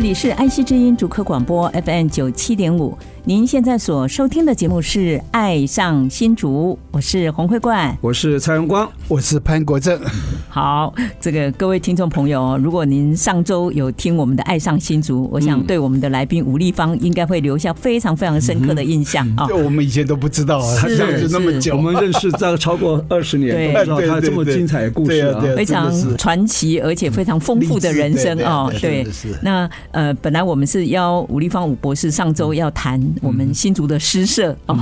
[0.00, 2.96] 这里是安溪之音主科广播 FM 九七点五。
[3.24, 10.00] 您现在所收听的节目是《爱上新竹》，我是洪慧冠，我是蔡荣光，我是潘国正。
[10.48, 19.28] 好，这个各位听众朋友，如果您上周有听我们的《爱上新竹》，我想对我们的来宾吴立芳应该会留下非常非常深刻的印象。
[19.36, 19.46] 啊。
[19.46, 28.70] 就我们以前都不知道啊，他认识那么久，我们认识这超过二十年，都不知道他这么精彩的故事啊，非常传奇而且非常丰富的人生啊。
[28.80, 29.06] 对，
[29.42, 33.09] 那呃，本来我们是邀吴立芳吴博士上周要谈。
[33.20, 34.78] 我们新竹的诗社哦，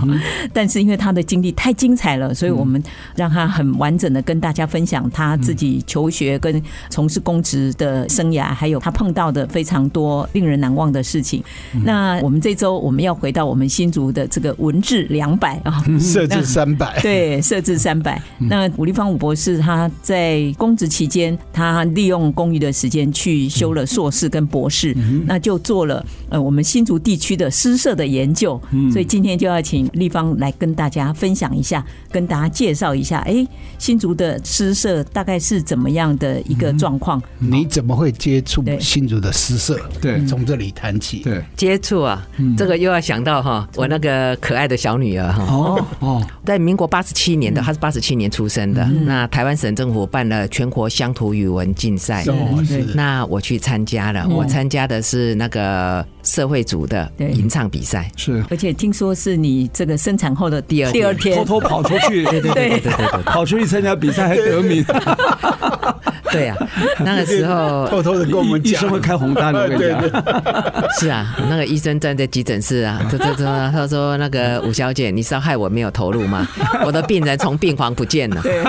[0.53, 2.83] 但是因为他的经历太精彩了，所以我们
[3.17, 11.43] 让他很完整的跟大家分享他自己求学跟从事公职的生涯，还有他碰到的非常多令人难忘的事情。
[11.85, 18.21] 那我们这周我们要回到我们新竹的这个文治两百啊， 设置三百，对，设置三百。
[18.39, 24.95] 那武立方武博士他在公职期间，他利用公余的时间去修了硕士跟博士，
[25.27, 28.18] 那就做了呃我们新竹地区的诗社的研。
[28.19, 28.61] 研究，
[28.93, 33.47] 所以今天就要请立方来跟大家分享一下，跟大家介绍一下，哎，
[33.79, 37.23] 新竹的诗社大概是怎么样的一个状况？
[37.39, 39.79] 你怎么会接触新竹的诗社？
[40.01, 41.21] 对，从这里谈起。
[41.21, 42.27] 对，接触啊，
[42.57, 45.45] 这个又要想到哈，我那个可爱的小女儿哈。
[45.45, 48.85] 哦哦，在民国八十七年的，她是八十七年出生的。
[49.07, 52.25] 那台湾省政府办了全国乡土语文竞赛，
[52.95, 54.27] 那我去参加了。
[54.29, 58.11] 我参加的是那个社会组的吟唱比赛。
[58.17, 64.85] 是，而且听说是你这个生产后的第二第二天，偷偷跑出去， 对对对对对，跑出去参加比赛还得名。
[66.31, 66.55] 对呀，
[67.03, 70.03] 那个时候 偷偷的跟我们讲，医生会开红单的，我跟你讲。
[71.01, 76.47] 是啊，那个医生站在急诊室啊，他他他他说那个吴小姐，你是要害我没有投入吗？
[76.85, 78.43] 我的病人从病房不见了。
[78.43, 78.63] 对，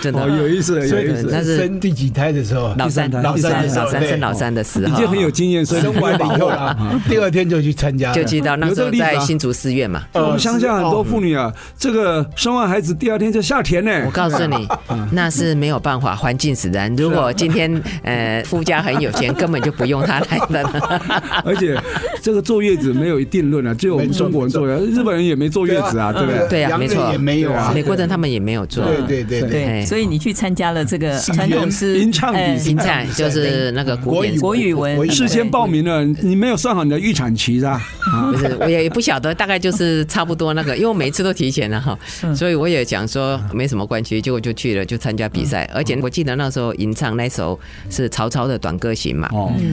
[0.00, 1.26] 真的有意思，有意思。
[1.28, 2.72] 那是生第几胎的时候？
[2.78, 6.76] 老三，老三，老三生老三的时候，已经很有经验，生完了以后啊，
[7.08, 10.02] 第二天就去参加，就知道那时候在新竹寺院嘛。
[10.12, 13.90] 我们乡下很多妇女啊，这个生完孩子第二天就下田呢。
[14.06, 14.68] 我告诉你，
[15.12, 16.94] 那是没有办法，环境使然。
[16.96, 20.62] 如果今天呃夫家很有钱，根本就不用他来的。
[21.44, 21.78] 而且
[22.20, 26.48] 这个坐月子没有一定论啊，只有我们中国人坐月，日本人也没坐月子啊，对不对？
[26.48, 27.72] 对啊，没错，也没有啊。
[27.74, 28.84] 美国人他们也没有坐。
[28.84, 29.86] 对对对对。
[29.86, 35.10] 所以你去参加了这个传统诗吟唱比赛，吟唱就是那个国语国语文。
[35.10, 37.80] 事先报名了，你没有算好你的预产期是吧？
[38.32, 41.96] 不是，我也不晓得，大概就是差不多那个，因为我每次都提前了哈，
[42.34, 47.58] 所以我也讲说没什么关系，结果就去了，就参加比赛，而且我记得那时候吟唱那首
[47.90, 49.28] 是曹操的《短歌行》嘛，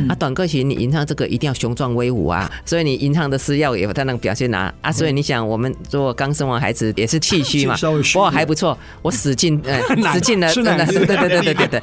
[0.09, 7.75] 啊，《短歌行》你吟唱这个一定要雄壮威武啊，所以你吟唱的诗要有他那个表现啊，啊，所以你想我们如果刚生完孩子也是气虚嘛，
[8.13, 9.81] 不过还不错，我使劲呃
[10.13, 11.81] 使劲的真的是对对对对对对，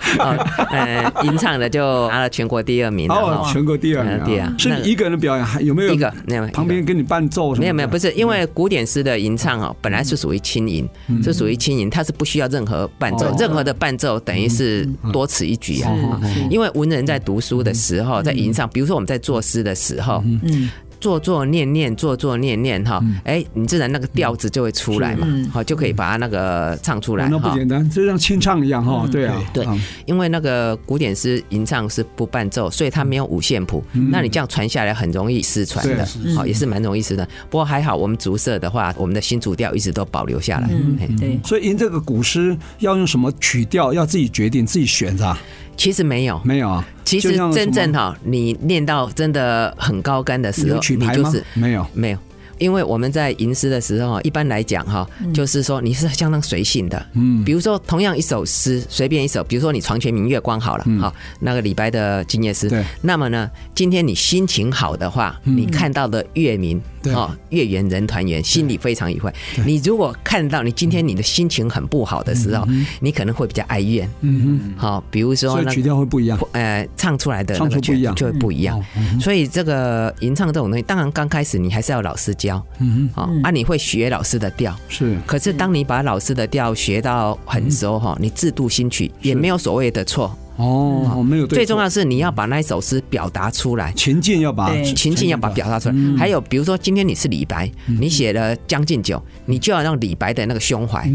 [0.70, 6.12] 呃吟唱的就拿了全国第二名，哦，全国第二名，对啊，是你一个人的表演还有没有一个？
[6.52, 7.62] 旁边给你伴奏什么？
[7.62, 10.88] 没有没有，不是因为古典诗的吟唱哦，本来是属于轻吟，
[11.22, 16.20] 是属于轻吟，它是不需要任何伴奏，任何的伴奏等于是多此一举啊。
[16.50, 20.68] 因为文人在读书的时候，在吟唱，比如说我们在作诗的时候，嗯。
[21.00, 27.28] 做做念念，做做念念，哈，哎，你自然那个调子就会出来嘛，好，就可以把它那个唱出来。
[27.28, 29.06] 那不简单，就像清唱一样哈。
[29.10, 29.66] 对啊，对，
[30.06, 33.82] 因为那个古典诗吟唱是不伴奏，所以它没有五线谱。
[34.10, 37.26] 那你这样传下来很容易失传的，好，也是蛮容易失的。
[37.50, 40.68] 不过还好，我们竹社的话，我们的新竹调一直都保留下来。
[40.70, 45.38] 嗯对，所以吟这个古诗要用什么曲调，要自己决定，自己选是吧？
[45.76, 46.86] 其实没有，没有啊。
[47.04, 52.18] 其实真正哈，你练到真的很高杆的时候，你就是没有，没有。
[52.58, 57.06] 因为我们在吟诗的时候，一般来讲哈，就是说你是相当随性的。
[57.14, 62.66] 嗯，比如说同样一首诗，随便一首，比如说你“床前明月光”好了，好，那个李白的《静夜思》。
[62.70, 62.82] 对。
[63.02, 66.80] 那么呢，今天你心情好的话，你看到的月明，
[67.14, 69.32] 哦，月圆人团圆，心里非常愉快。
[69.66, 72.66] 你如果看到你今天你的心情很不好的时候，
[73.00, 74.08] 你可能会比较哀怨。
[74.22, 74.74] 嗯嗯。
[74.76, 76.38] 好，比如说，曲调会不一样。
[76.52, 78.82] 呃，唱出来的那个曲就会不一样。
[79.20, 82.45] 所以这个吟唱这种东西，当然刚开始你还是要老师教。
[82.78, 84.74] 嗯嗯啊，你会学老师的调。
[84.88, 85.16] 是。
[85.26, 90.36] 可是当你把老师的调学到很熟哈，你自度新曲也没有所谓的错。
[90.56, 91.46] 哦，没有。
[91.46, 95.94] 最重要是你要把那一首诗表达出来，情境要把情境要把表达出来。
[96.16, 97.70] 还有比如说今天你是李白，
[98.00, 101.06] 你写了《将进酒》，你就要让李白的那个胸怀。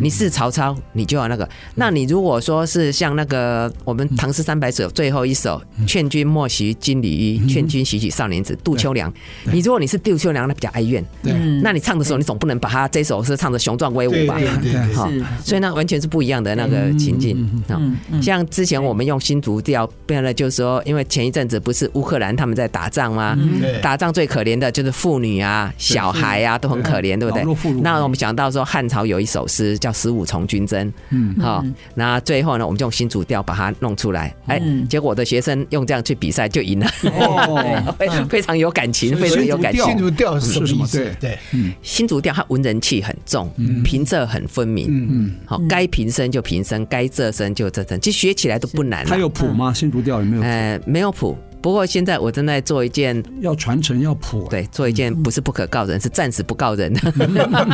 [0.00, 1.46] 你是曹操，你就要那个。
[1.74, 9.12] 那你如果说是像那个我们《唐诗三百首》最后一首《劝君莫惜金缕衣，劝君惜取少年子》，杜秋娘。
[9.52, 11.04] 你如果你是杜秋娘，那比较哀怨。
[11.22, 11.34] 对。
[11.62, 14.38] 那你唱的时候，你总不能把他这首诗唱的雄壮威武吧？
[14.62, 14.94] 对，
[15.44, 17.76] 所以那完全是不一样的那个情境啊。
[18.22, 18.85] 像之前。
[18.86, 23.36] 我们用新竹调变了，就是说，因为前一阵子不是乌克兰他们在打仗吗？
[23.82, 27.44] 打仗最可怜的就是妇女啊、小孩啊，都很可怜，对不对？
[27.82, 36.86] 那我们想到说汉朝有一首诗叫《十五从军征》，嗯，好，那最后呢，我们就用新竹调把它弄出来，哎，结果我的学生用这样去比赛就赢了，
[38.28, 39.84] 非常有感情，非常有感情。
[39.84, 40.98] 新竹调是什么意思？
[40.98, 41.38] 对对，
[41.82, 43.50] 新竹调它文人气很重，
[43.84, 48.68] 平仄很分明，嗯嗯，好，该平声就平声，该仄声就仄声，其实学起来都。
[48.76, 49.72] 不难，它有谱吗？
[49.72, 50.42] 新竹调有没有？
[50.42, 51.36] 呃，没有谱。
[51.66, 57.12] 不过现在我正在做一件要传承要谱，对，做一件不是不可告人， 是暂时不告人的。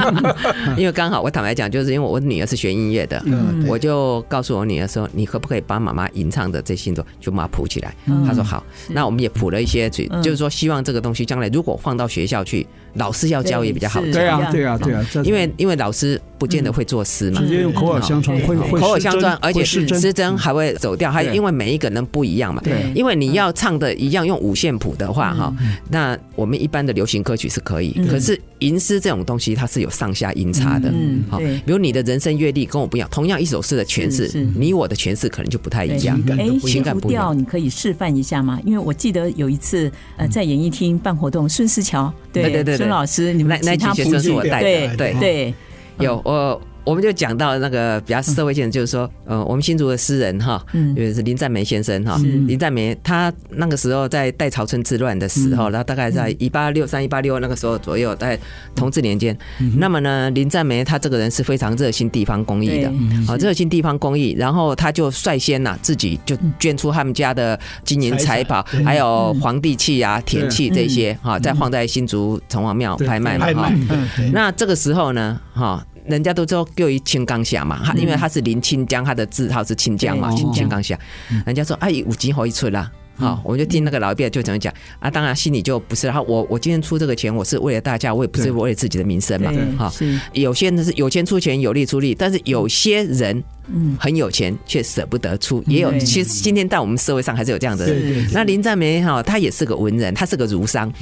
[0.78, 3.22] 因为刚好我坦白讲，就是因为我女儿是学音乐的，
[3.68, 7.94] 我就告诉我女儿说：“你可不可以把妈妈吟唱的这些新作就把它谱起来？”
[8.26, 14.00] 她说：“好。”那我们也谱了一些，就是说希望这个东西将来如果放到学校去，老师要教也比较好。
[14.10, 22.62] 对啊，对啊，对啊，因为因为老师不见得会作诗嘛，直接用口耳相传，会口耳相传，而且是失真还会走调，还因为每一个人不一样嘛。
[22.64, 23.81] 对，因为你要唱。
[23.82, 25.52] 的一样用五线谱的话哈，
[25.90, 36.18] 那我们一般的流行歌曲是可以，可是吟诗这种东西它是有上下音差的，嗯，好，比如你的人生阅历跟我不一样，同样一首诗的诠释，你我的诠释可能就不太一样。
[36.38, 38.60] 哎，新竹调你可以示范一下吗？
[38.64, 45.54] 因为我记得有一次呃在演艺厅办活动，孙思乔对对对孙老师，你们那那几学生是我带的，对对，
[45.98, 46.60] 有我。
[46.84, 50.64] 我们就讲到那个比较社会性，就是说，呃，我们新竹的诗人哈，
[50.96, 58.38] 就是林赞梅先生哈，林赞梅他那个时候在代潮春之乱的时候，然后大概在一八六三一八六那个时候左右，在
[58.74, 59.36] 同治年间，
[59.76, 62.88] 那么呢，林赞梅他这个人是非常热心地方公益的，
[63.28, 73.72] 啊，热心地方公益，然后他就率先呐自己就捐出他们家的金银财宝，还有皇帝器啊、田器这些哈，再放在新竹城隍庙拍卖嘛哈，
[74.32, 75.86] 那这个时候呢，哈。
[76.06, 80.98] 人家都说叫一青江下嘛，他因为他是林清江，他的字号是清江嘛，青青江下。
[81.46, 86.06] 人家说哎，五级好一出啦，好，我就听那个老一辈就怎么讲啊，当然心里就不是。
[86.06, 89.92] 然后我我今天出这个钱，我是为了大家，我也不是为了自己的名声嘛，哈。
[90.32, 93.42] 有些人是有钱出钱，有力出力，但是有些人。
[93.68, 95.96] 嗯，很有钱却舍不得出，也有。
[95.98, 97.86] 其实今天在我们社会上还是有这样的。
[97.86, 98.28] 人。
[98.32, 100.92] 那林占梅哈，他也是个文人，他是个儒商，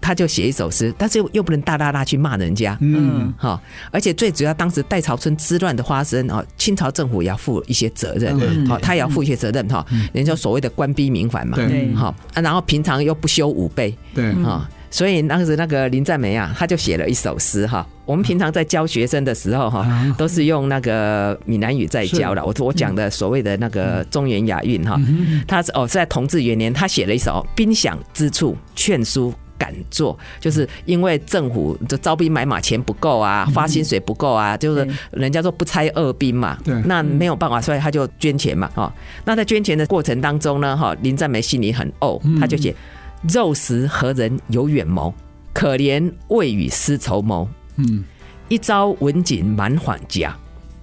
[0.00, 3.60] 他就写一首诗，但是又不能大大大去骂人家，嗯，哈。
[3.90, 9.84] 而且最主要，当时代潮春之乱的发生啊，清朝政府也要负一些责任，好，他也要负一些责任哈。
[10.12, 14.68] 人家所谓的官逼民反嘛，对，好啊，然后平常又不修武备，对，哈。
[14.96, 17.86] 所以当时那个林占梅啊，他就写了一首诗哈。
[18.06, 19.86] 我们平常在教学生的时候哈，
[20.16, 22.42] 都是用那个闽南语在教的。
[22.42, 24.98] 我我讲的所谓的那个中原雅韵哈，
[25.46, 38.90] 他是哦是在同治元年，他写了一首“兵饷之处，劝书敢做”，就是因为政府就招兵买马钱不够啊，发薪水不够啊，就是人家说不拆二兵嘛，那没有办法，所以他就捐钱嘛哈。
[39.26, 42.74] 那在捐钱的过程当中呢，哈林占梅心里很怄，他就写。
[43.22, 45.12] 肉食何人有远谋？
[45.52, 47.48] 可怜未雨丝绸缪。
[47.76, 48.04] 嗯，
[48.48, 50.36] 一朝文景满缓家，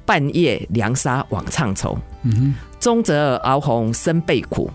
[0.05, 1.97] 半夜凉沙枉唱愁。
[2.23, 4.69] 嗯哼，终则熬红身被苦，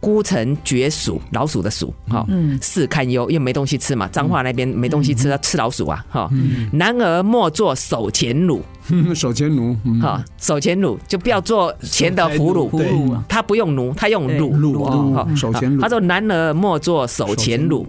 [0.00, 1.94] 孤城绝鼠，老鼠的鼠。
[2.08, 4.08] 哈，嗯，事堪忧，因为没东西吃嘛。
[4.08, 6.04] 彰化那边没东西吃，要吃老鼠啊。
[6.08, 6.30] 哈，
[6.72, 8.62] 男儿莫做守钱奴。
[9.14, 12.68] 守钱奴，哈，守钱奴就不要做钱的俘虏。
[12.76, 12.90] 对，
[13.28, 14.58] 他不用奴，他用虏。
[14.58, 15.80] 虏啊，守钱奴。
[15.80, 17.86] 他说：“男儿莫做守钱奴。”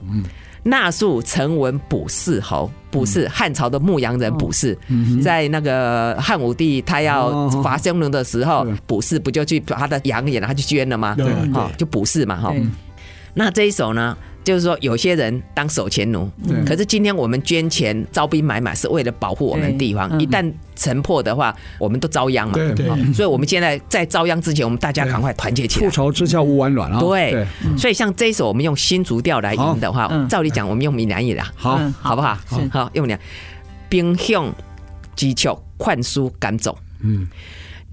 [0.64, 4.78] 纳树成文卜四侯，卜氏汉朝的牧羊人卜氏，
[5.24, 11.16] 在那个汉武帝他要伐匈奴的时候，卜氏不就去把他的羊也拿去捐了吗？
[11.18, 12.54] 对，哈，就卜氏嘛，哈。
[13.34, 16.30] 那这一首呢，就是说，有些人当守钱奴，
[16.66, 22.54] 可是今天我们捐钱招兵买马是为了保护我们地方，一旦城破的话，我们都遭殃嘛。
[22.54, 25.88] 对对，所以我们现在在遭殃之前，我们大家赶快团结起来。
[25.88, 27.00] 覆巢之下无完卵啊！
[27.00, 27.46] 对，
[27.78, 32.38] 所以像这一首我们用新竹调来吟的话，照理讲我们用闽南语啦，好，好不好？
[32.72, 33.20] 好，用两
[33.90, 34.52] 兵向
[35.16, 36.78] 急促，宽恕赶走。
[37.02, 37.28] 嗯。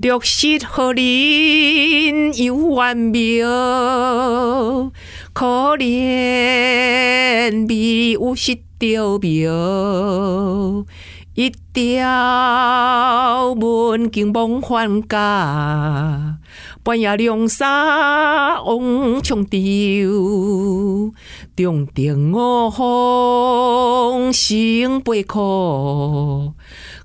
[0.01, 4.93] 绿色互恁犹原苗，
[5.33, 10.87] 可怜未有失着苗，
[11.35, 16.39] 一条文经梦幻家，
[16.85, 21.13] 半夜凉沙往冲丢，
[21.57, 26.55] 中定我风声悲苦。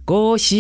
[0.05, 0.59] 孤身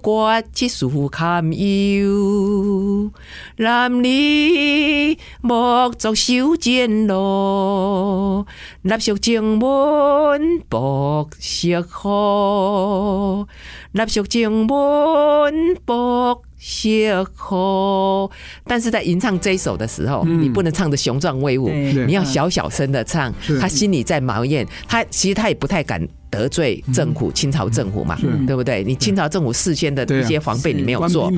[0.00, 3.10] 割一丝堪忧，
[3.56, 8.44] 男儿莫作受煎熬，
[8.82, 13.46] 纳俗情文薄惜苦，
[13.92, 18.30] 纳俗情文薄惜苦。
[18.64, 26.06] 但是在吟唱这一首的时候，嗯、你不能唱的雄壮威武，你要小小声的唱，他心里在埋怨，他其实他也不太敢。
[26.30, 28.84] 得罪政府，清朝政府嘛，对不对？
[28.84, 31.28] 你清朝政府事先的一些防备你没有做，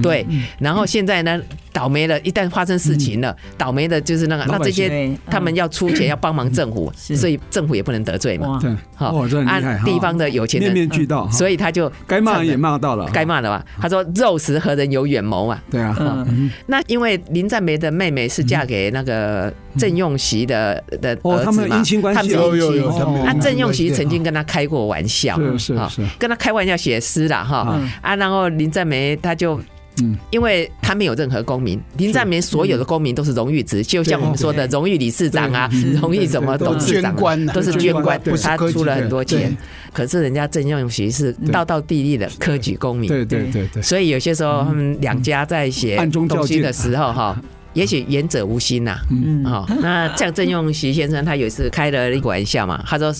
[0.00, 0.24] 对。
[0.60, 1.40] 然后现在呢，
[1.72, 8.60] 倒霉了，一旦发生事情了，倒霉的就是那个，那这些他们要出钱要帮忙政府，所以政府也不能得罪嘛。
[8.62, 9.12] 对，好，
[9.46, 13.64] 按地方的有钱人面面俱到，所以他就该骂也骂到了，该骂的吧。
[13.80, 16.24] 他说：“肉食何人有远谋啊？”对啊，
[16.66, 21.82] 那因为林赞梅的妹妹是嫁给那个郑用锡的的儿子嘛，
[22.14, 24.27] 他们有有有，那郑用锡曾经。
[24.28, 27.80] 跟他开过玩笑，是是是，跟他开玩笑写诗了哈。
[28.02, 29.58] 啊，然后林赞梅他就，
[30.02, 35.70] 嗯，因为他没有任何功名，林赞梅所有的功名都是荣誉值，就像我们说的荣誉理事长啊，
[36.02, 37.16] 荣誉什么董事长，
[37.54, 39.56] 都是捐官，他出了很多钱，
[39.94, 45.96] 可是人家郑用锡是道道地地的科举功名，对对对对，所以有些时候他们两家在写
[46.28, 47.40] 东西的时候哈。
[47.74, 53.14] 也许言者无心呐，嗯，好，那像郑用徐先生，他有一次开了一个玩笑嘛，他说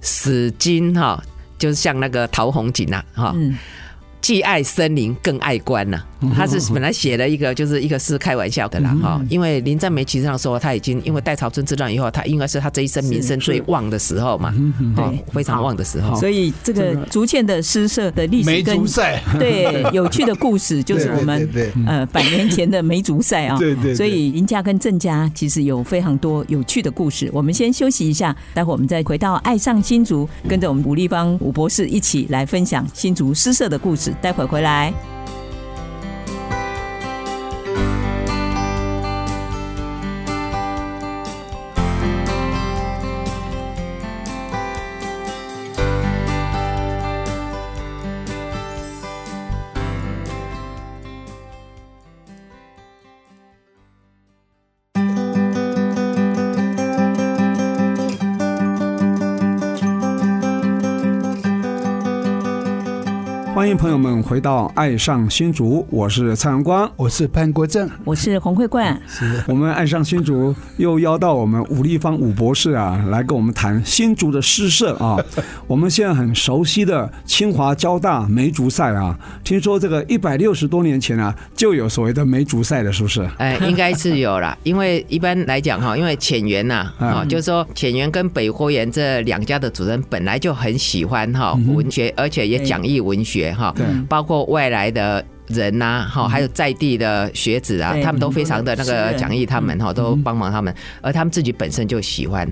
[0.00, 1.22] 死金哈，
[1.58, 3.34] 就是像那个陶弘景呐，哈。
[4.22, 6.00] 既爱森林，更爱官呐。
[6.36, 9.20] 他是 本来写了一个，就是一个是开玩笑的啦哈。
[9.28, 14.54] 因为林占梅其实上说，他已经因为代朝春之乱以后，他应该是他这一生名声最旺的时候嘛，
[14.94, 16.14] 对，非常旺的时候。
[16.20, 18.78] 所以这个竹堑的诗社的历史跟
[19.40, 21.48] 对有趣的故事，就是我们
[21.88, 23.58] 呃百年前的梅竹赛啊。
[23.58, 23.92] 对对。
[23.92, 27.28] 所以林家跟郑家其实有非常多有趣的故事。
[27.32, 34.11] 我们先休息一下，待会我们再回到爱上新竹，跟着我们吴立芳吴博士一起来分享新竹诗社的故事。
[34.20, 34.92] 待会回来。
[63.72, 69.00] 迎朋友们回到《爱上新竹》，我是蔡阳光，我是潘国正，我是洪慧冠。
[69.08, 75.16] 是我们《爱上新竹》又邀到我们伍丽芳伍博士啊，来跟我们谈新竹的诗社啊。
[75.66, 83.26] 我们现在很熟悉的清华交大梅竹赛啊，听说这个一百六十多年前啊，就有所谓的梅竹赛了，是不是？
[83.38, 84.56] 哎，应该是有了。
[84.64, 93.50] 因为一般来讲哈，因为浅园呐，啊，就是说浅园跟北国园这两家的主人本来就很喜欢哈文学，而且也讲义文学。
[93.61, 95.24] 哈，对，包括外来的。
[95.52, 102.50] 人呐，哈，还有在地的学子啊，他们都非常的那个讲义，他们哈都帮忙他们，而他们自己本身就喜欢。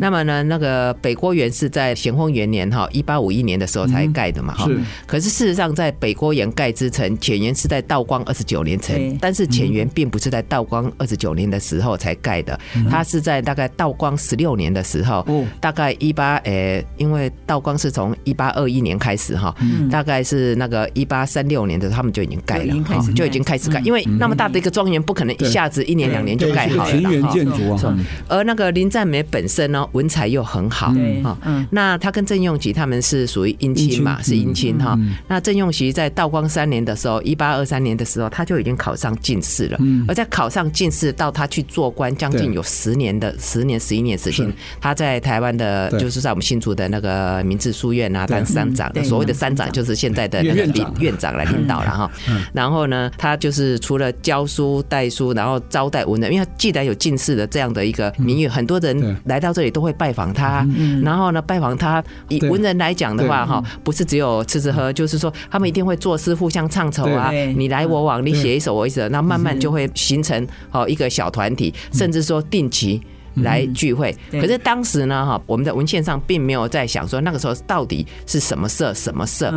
[0.00, 4.68] 那么呢，那个北郭园是在咸丰元年哈，一八五一年的时候才盖的嘛，哈。
[5.06, 12.58] 可是事实上，在北郭园盖之城，浅园是在道光二十九年成，但是浅园并不是在道光二十九年的时候才盖的，
[12.90, 15.26] 它是在大概道光十六年的时候，
[15.60, 19.54] 大概一八诶，因为道光是从一八二一年开始哈，
[19.90, 22.35] 大概是那个一八三六年的时候他们就已经。
[22.44, 26.90] 盖了哈，就已经开始盖，因为那么大的一个庄园，不可能一下子一年两年就盖好了。
[26.90, 27.96] 庭园建筑啊，
[28.28, 31.38] 而那个林占梅本身呢，文采又很好哈。
[31.70, 34.98] 那他跟郑用吉他们是属于姻亲嘛，是姻亲哈。
[35.28, 39.78] 那郑用吉在道光三年的时候，一八二三年的时候，他就已经考上进士了。
[40.08, 44.50] 而在考上进士到他去做官，将近有十年的十年十一年时间。
[44.80, 52.10] 他在台湾的，就是在我们新竹的那个明治书院啊当山长，所谓的山长就是现在的那个领院长来领导了哈。
[52.52, 60.66] 然后呢，他就是除了教书带书，然后招待文人，因为他既然有进士的这样的一个名誉，很多人来到这里都会拜访他。
[61.02, 73.00] 然后呢，拜访他以文人来讲的话，哈，不是只有吃吃喝，就是说他们一定会作诗互相唱酬啊，你来我往，你写一首我一首，那慢慢就会形成哦一个小团体，甚至说定期。
[73.36, 79.50] 来聚会，可是当时呢，哈，我们在文献上并没有在想说那个时候到底是什么社什么社。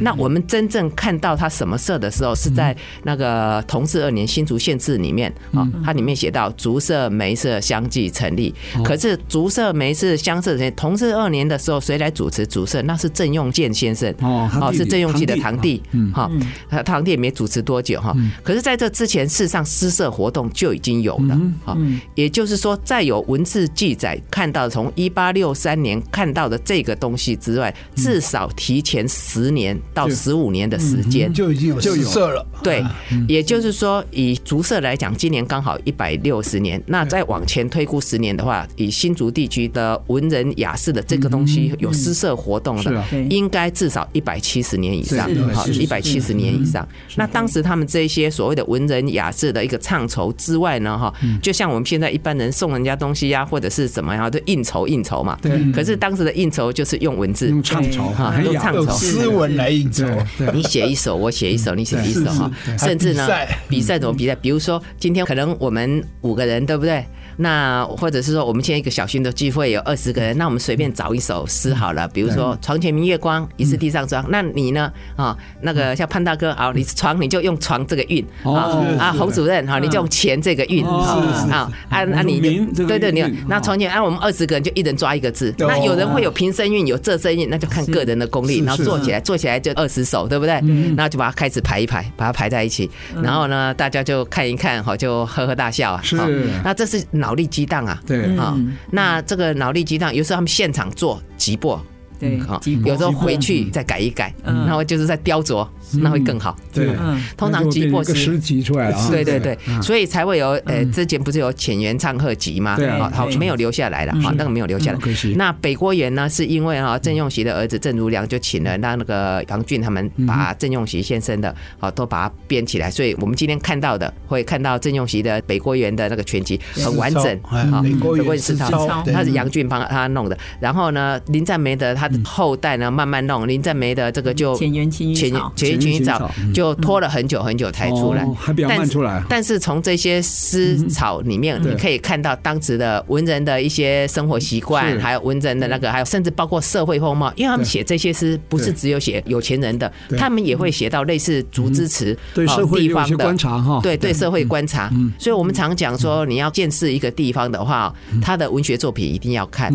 [0.00, 8.54] 那我们真正看到它什么社的时候，是在那个同治二年新竹县志里面啊，它里面写到竹社、梅社相继成立。
[8.84, 12.80] 可是竹社、梅社相继成立，同治二年的时候，谁来主持竹社？
[12.82, 14.14] 那是郑用建先生。
[14.20, 16.30] 哦，是郑用基的堂弟，哈，
[16.68, 18.14] 他堂弟也没主持多久哈。
[18.44, 21.76] 可是在这之前，事实上诗社活动就已经有了啊，
[22.14, 23.23] 也就是说，再有。
[23.26, 32.46] 文字记载看到从一八六三年看到的这个东西之外，至少提前十年到十五年的时间就已经有诗社了。
[32.62, 32.84] 对，
[33.28, 36.82] 也就是说，以竹社来讲，今年刚好一百六十年。
[36.86, 45.28] 那再往前推估十年的话，以新竹地区的文人雅士的这个东西有诗社活动的，应该至少一百七十年以上。
[45.52, 46.86] 好，一百七十年以上。
[47.16, 51.12] 那当时他们这些所谓的文人雅士的一个唱酬之外呢，哈，
[51.42, 53.28] 就像我们现在一般人送人家东西。
[53.28, 55.38] 呀，或者是怎么样，就应酬应酬嘛。
[55.40, 55.72] 对。
[55.72, 60.06] 可是当时的应酬就是用文字，用唱酬哈，用唱酬诗文来应酬。
[60.52, 62.50] 你写一首，我写一首，你写一首哈。
[62.78, 63.28] 甚至呢，
[63.68, 64.34] 比赛怎么比赛？
[64.36, 67.04] 比如说今天可能我们五个人，对不对？
[67.36, 72.06] 那或者是说，我们现在一个小型的聚会有二十个人，那我们随便找一首诗好了。
[72.08, 74.24] 比如说“床前明月光，疑是地上霜”。
[74.30, 74.92] 那你呢？
[75.16, 81.18] 啊，那个像潘大哥，啊，你床你就用“床”这个韵啊啊，洪主任哈，你就用“钱”这个韵啊
[81.50, 82.40] 啊啊，你
[82.74, 85.52] 对对，你那床前啊，我们二十个人就一人抓一个字。
[85.58, 88.60] 那有人会有平声韵，有仄声韵，那就看个人的功力。
[88.60, 90.54] 然后做起来，做起来就二十首，对不对？
[90.96, 92.88] 然后就把它开始排一排，把它排在一起。
[93.22, 96.00] 然后呢，大家就看一看，好，就呵呵大笑啊。
[96.02, 96.16] 是，
[96.62, 97.04] 那这是。
[97.24, 98.54] 脑力激荡啊，对，啊，
[98.90, 101.82] 那这个脑力激荡，有时候他们现场做急播，
[102.18, 105.66] 对，好，有时候回去再改一改，然后就是在雕琢。
[106.00, 106.56] 那会更好。
[106.72, 106.88] 对，
[107.36, 109.10] 通常急迫是诗集出来了。
[109.10, 112.76] 对对对，所以才会有呃，之前不是有《浅园唱和集》吗？
[112.76, 114.12] 对，好，没有留下来了。
[114.20, 114.98] 好，那个没有留下来。
[115.36, 127.40] 那北郭园呢，是因为哈郑用锡的儿子郑如良就请了那那个杨俊他们把郑用锡先生的好都把它编起来，所以我们今天看到的会看到郑用锡的北郭园的那个全集很完整。
[127.42, 128.70] 好，北郭园是他，
[129.12, 130.36] 他是杨俊帮他弄的。
[130.60, 135.52] 然后呢，林赞梅的他的后代呢慢慢弄，林赞梅的这个就浅园青玉草。
[135.92, 139.22] 寻找就拖了很久很久才出来，还比较慢出来。
[139.28, 147.32] 但是从这些诗草里面，你可以看到当时的文人的一些生活习惯，还有文人的那个，还有甚至包括社会风貌。
[147.36, 153.80] 因为他们写这些诗，不是只有写有钱人的，他们也会写到类似竹枝词，对社会有些观察哈。
[153.82, 154.90] 对对，社会观察。
[155.18, 157.92] 所以我们常讲说，你要见识一个地方的话，
[158.22, 159.72] 他的文学作品一定要看，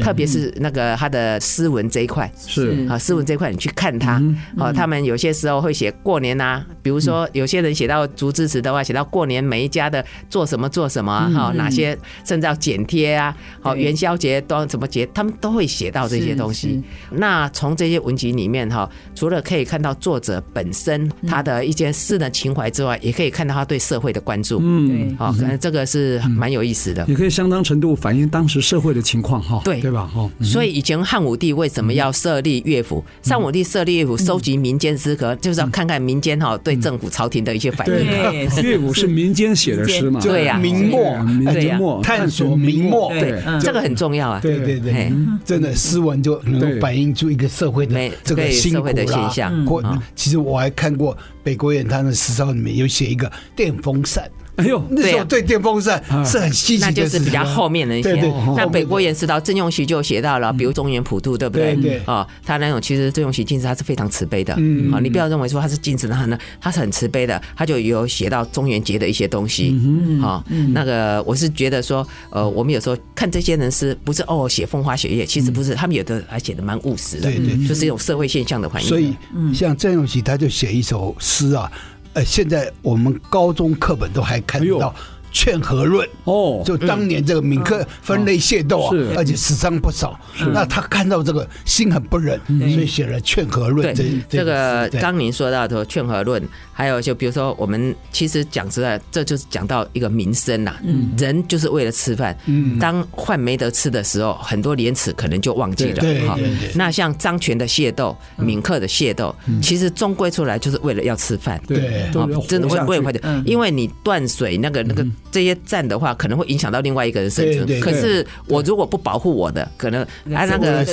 [0.00, 2.30] 特别是那个他的诗文这一块。
[2.46, 2.86] 是。
[2.88, 4.22] 啊，诗文这一块你去看他，
[4.58, 16.80] 啊，他们有些时候会写过年呐，比如说有些人写到竹枝词的话，写到过年每一家的做什么做什么哈，哪些甚至要剪贴啊，好元宵节都要怎么节，他们都会写到这些东西。
[17.10, 24.60] 那从这些文集里面哈，除了可以看到作者本身他的一些诗的情怀之外，也可以看到他对社会的关注。
[24.62, 29.60] 嗯，好，可能这个是蛮有意思的，也可以相当程度反映当时社会的情况哈。
[29.64, 30.06] 对，对吧？
[30.06, 33.04] 哈，所以以前汉武帝为什么要设立乐府？
[33.24, 38.62] 汉武帝设立乐府，收集民间诗歌，就是要看看民间哈对政府朝廷的一些反应。
[38.62, 40.20] 乐府是民间写的诗嘛？
[40.20, 44.40] 对呀，明末，明末，探索明末，对，这个很重要啊。
[44.40, 45.12] 对对对，
[45.44, 49.64] 真的诗文就能够反映出一个社会的这个社会的现象。
[49.66, 49.82] 或
[50.14, 54.30] 其实我还看过北国远他的诗抄里面有写一个电风扇。
[54.56, 58.14] 哎呦，那时候对电风扇是很稀奇的，那就是比较后面的一些。
[58.54, 61.74] 那北郭园诗到郑用锡就写到了，比如中原普渡，对不对？
[61.76, 64.54] 对啊，他那种其实郑用锡进士他是非常慈悲的。
[64.58, 69.80] 嗯啊，你不要认为说他是进士，他呢他是很慈悲的，他就有写到中元节的一些东西。
[69.82, 77.22] 嗯啊，那个我是觉得说，呃，我们有时候看这些人是，不是哦写风花雪月，其实不是，他们有的还写的蛮务实的。
[77.22, 78.88] 对对，就是一种社会现象的反映。
[78.88, 79.14] 所以，
[79.54, 81.72] 像郑用锡他就写一首诗啊。
[82.14, 84.94] 呃，现在我们高中课本都还看到
[85.32, 90.18] 劝和论哦，就当年这个闽客分类械斗啊，是而且死伤不少。
[90.52, 93.94] 那他看到这个心很不忍，所以写了《劝和论》。
[93.96, 96.40] 对，这个刚您说到的《劝和论》，
[96.72, 100.76] 还有就比如说我们其实讲实在，这就是讲到一个民生呐。
[101.16, 102.36] 人就是为了吃饭。
[102.78, 106.28] 当饭没得吃的时候，很多廉耻可能就忘记了。
[106.28, 106.38] 哈，
[106.74, 111.60] 那像张权的械斗、闽客的械斗，其实终归出来就是为了要吃饭。
[111.66, 112.10] 对，
[112.46, 113.42] 真的会不会坏掉？
[113.46, 115.06] 因为你断水那个那个。
[115.30, 117.80] 这些战的话，可能会影响到另外一个人生存。
[117.80, 120.84] 可是我如果不保护我的，可能啊那个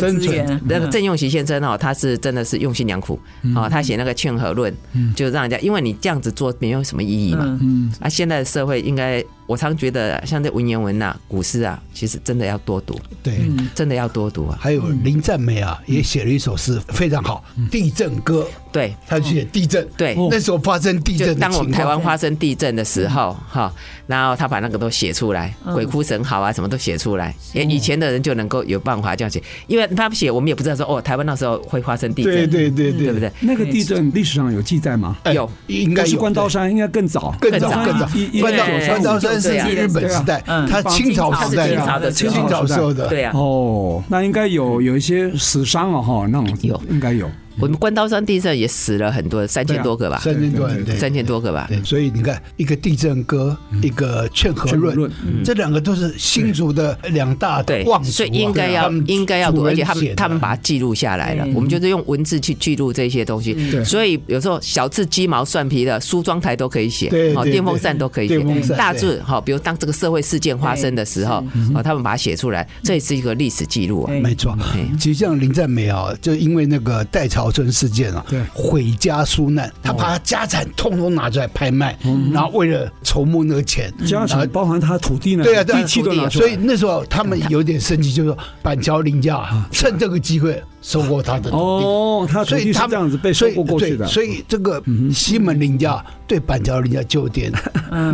[0.67, 3.19] 那个郑用锡先生哦，他是真的是用心良苦
[3.55, 4.73] 哦，他写那个《劝和论》，
[5.15, 7.59] 就让人家，因为你这样子做没有什么意义嘛。
[7.99, 9.23] 啊，现在的社会应该。
[9.49, 12.95] 我常觉得，像这文言文呐、古诗啊，其实真的要多读。
[13.23, 13.39] 对，
[13.73, 14.55] 真的要多读啊。
[14.61, 18.47] 还有林赞美啊，也写了一首诗，非常好，《地震歌》。
[18.71, 19.87] 对，他写地震。
[19.97, 23.73] 对，那时候发生地震，当我们台湾发生地震的时候，哈，
[24.05, 27.33] 然后他把那个都写出来，鬼哭神嚎啊，什么都写出来。
[27.53, 32.33] 以前的人就能够有办法这样写，因为他不写，我们也不知道说哦，台湾那时候会发生地震。
[32.33, 33.31] 对对对对，对不对？
[33.39, 35.17] 那个地震历史上有记载吗？
[35.33, 38.07] 有，应该是关刀山，应该更早，更早，更早。
[38.39, 39.39] 关刀山。
[39.39, 43.31] 是日本时代，他清朝时代，清朝的清朝时候的，对呀。
[43.33, 47.29] 哦，那应该有有一些死伤了哈，那种有应该有。
[47.61, 51.69] 我们关刀山地震也死了很多，三千多个吧，三千多，三千多个吧。
[51.83, 55.11] 所以你看，一个地震歌，一个劝和论，
[55.43, 61.45] 这两个都是新竹的两大望族，所以应该要应该要读，而且他们他们把它记录下来了。
[61.53, 63.83] 我们就是用文字去记录这些东西。
[63.83, 68.39] 所以有时候小字鸡毛蒜皮的梳妆台都可以写，好电风扇都可以写，
[68.75, 71.43] 大字好，比如当这个社会事件发生的时候，
[71.73, 74.13] 啊，他们把它写出来，这也是一个历史记录啊。
[74.21, 74.57] 没错，
[74.97, 77.48] 其实像林赞美啊，就因为那个代朝。
[77.51, 81.97] 村事件啊，对，毁家纾难，他把他家产通通拿出来拍卖，
[82.31, 91.85] 然后为了筹募那个钱，家产包含他土地呢，对啊，地契都拿出来，所以那时候他们有点生气，就是说板桥林家趁这个机会收购他的土地。
[91.85, 94.81] 哦，他所以他这样子被收购过去的，所以这个
[95.13, 97.51] 西门林家对板桥林家就有点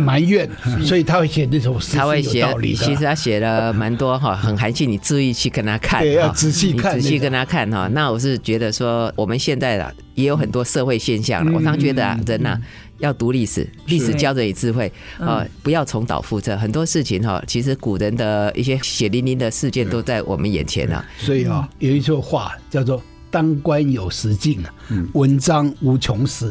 [0.00, 0.50] 埋怨，
[0.84, 2.44] 所以他会写那首诗，他会写，
[2.76, 7.88] 其实他写了蛮多哈，很含蓄，你注意去跟他看，对，要仔细看，仔细跟他看哈。
[7.92, 9.36] 那我是觉得说我们。
[9.46, 11.52] 现在的也有很多社会现象了。
[11.54, 12.58] 我常觉得啊，人呐
[12.98, 16.56] 要读历史，历史教着你智慧啊，不要重蹈覆辙。
[16.56, 21.04] 很多事情哈，其实古人的一些血淋淋的事件都在我们眼前啊。
[21.18, 23.02] 所以啊，有一句话叫做。
[23.36, 24.72] 当官有时尽啊，
[25.12, 26.50] 文章无穷时。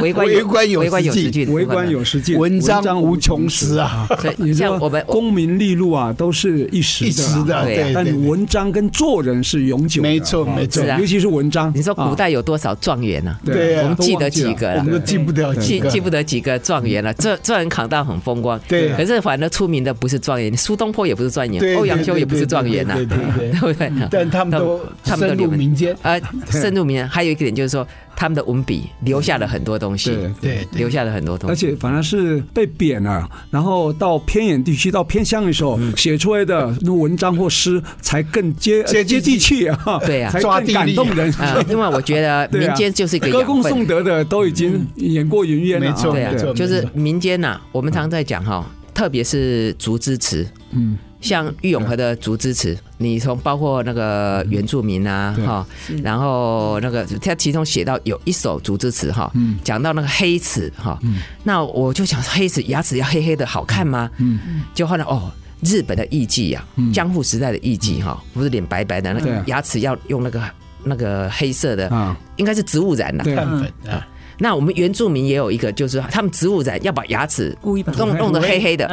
[0.00, 4.06] 为官有时尽，为官有时尽，为官有时尽，文章无穷时啊。
[4.36, 7.10] 你像我们功名利禄啊，都是一时
[7.42, 7.92] 的，对。
[7.92, 10.84] 但文章跟做人是永久的，没错没错。
[10.96, 13.36] 尤其是文章，你说古代有多少状元呢？
[13.44, 17.12] 对，我们记得几个了，我们都记不得，记记不得几个状元了。
[17.14, 18.90] 这状元扛到很风光，对。
[18.90, 23.90] 可是反正出名的不是状元，苏东坡也不是状元，欧阳修也不是状元呐， 对不对？
[24.08, 26.20] 但他们都他们都有民间啊。
[26.50, 31.52] 深入民间，还有一个点就是说，他们的文笔留下了很多东西，对对，留下了很多东西。
[31.52, 41.32] 而且反而是被贬了，然后到偏远地区、到偏乡的时候，写出来的那文章或诗才更接接接地气啊，对啊，才更感动人。
[41.68, 45.88] 另外我觉得 民间就是一个歌功颂德的，都已经演过云烟了。
[45.88, 50.98] 没错，对啊，就是民间呐，我们常常在讲哈，特别是竹枝词，嗯。
[51.24, 55.66] 像郁永和的竹枝词，你从包括那个原住民啊，哈，
[56.02, 59.32] 然后那个他其中写到有一首竹枝词哈，
[59.64, 60.98] 讲到那个黑齿哈，
[61.42, 64.10] 那我就想黑齿牙齿要黑黑的好看吗？
[64.18, 64.38] 嗯，
[64.74, 65.32] 就后来哦，
[65.62, 70.42] 日本的艺妓呀，江户时代的艺妓哈，不是脸白白的，那个牙齿要用那个
[70.82, 74.06] 那个黑色的，应该是植物染的，淀粉啊。
[74.38, 77.56] 那我们原住民也有一个，就是他们植物仔要把牙齿
[77.96, 78.86] 弄弄得黑黑的，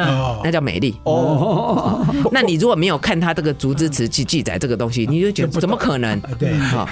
[0.44, 0.94] 那叫美丽。
[1.04, 6.20] 哦，那你如果没有看他这个竹枝词记记载这个东西，你就觉得怎么可能？
[6.38, 6.88] 对，哈，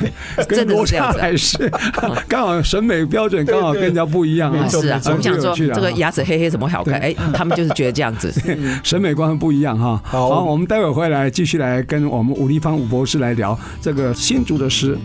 [0.48, 1.70] 真的是这样子，是
[2.28, 4.68] 刚好审美标准刚好跟人家不一样啊。
[4.68, 7.00] 是啊，我们想说这个牙齿黑黑怎么好看？
[7.00, 8.32] 哎，他们就是觉得这样子，
[8.82, 10.00] 审美观不一样哈。
[10.04, 14.98] 好，我们待会回来继续来跟我们伍立芳伍博士来聊这个新竹的诗。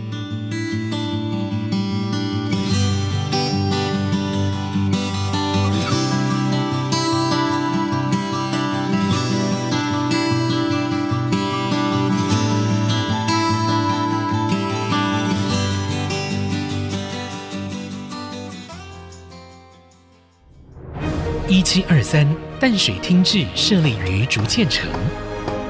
[21.76, 22.26] 七二三
[22.58, 24.88] 淡水厅治设立于竹堑城，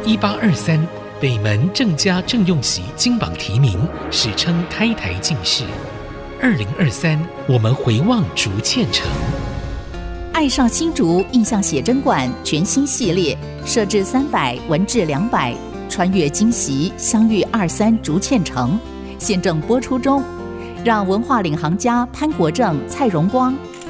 [0.04, 0.80] 一八二三
[1.20, 3.76] 北门郑家郑用锡金榜题名，
[4.08, 5.64] 史称开台进士。
[6.40, 9.04] 二零二三，我们回望竹堑城。
[10.32, 15.52] 爱上新竹印象写真馆全新系列，设置三百，文治两百，
[15.88, 18.78] 穿越惊喜，相遇二三竹堑城，
[19.18, 20.22] 现正播出中。
[20.84, 23.52] 让文化领航家潘国正、蔡荣光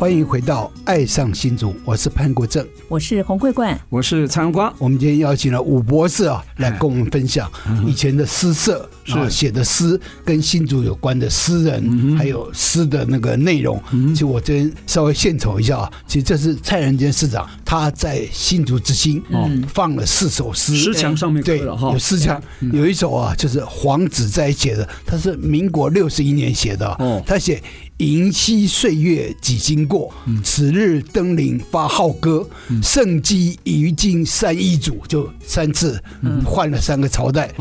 [0.00, 4.74] 欢迎回到《爱上新竹》，我是潘国正，我是洪慧冠，我是蔡荣光。
[4.78, 7.52] 我们今天邀请了武博士啊，来跟我们分享
[7.86, 13.78] 以前的诗社啊写的诗，跟新竹有关的诗人，还有诗的那个内容。
[13.90, 27.62] 其实我这边稍微献丑一下啊，其实这是蔡仁坚市长他在新竹之星哦放了四首诗，诗墙上面对有诗墙，有一首啊就是黄子在写的，他是民国六十一年写的哦，他写。
[28.00, 32.46] 银溪岁月几经过，此日登临发号歌。
[32.82, 36.02] 盛极于今三易主，就三次
[36.44, 37.52] 换了三个朝代。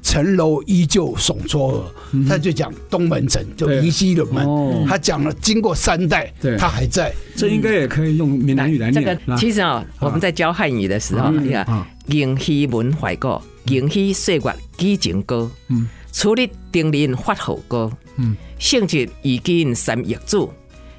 [0.00, 1.82] 城楼依旧耸嵯
[2.12, 4.86] 峨，他就讲东门城，就银溪的门。
[4.86, 7.12] 他讲了经过三代，他还在。
[7.36, 9.04] 这应该也可以用闽南语来念。
[9.04, 11.66] 这个其实啊，我们在教汉语的时候，你看
[12.06, 15.50] 银溪门怀古，银溪岁月几经过。
[15.68, 17.90] 嗯，此日登临发号歌。
[18.58, 20.52] 性质已经三亿主，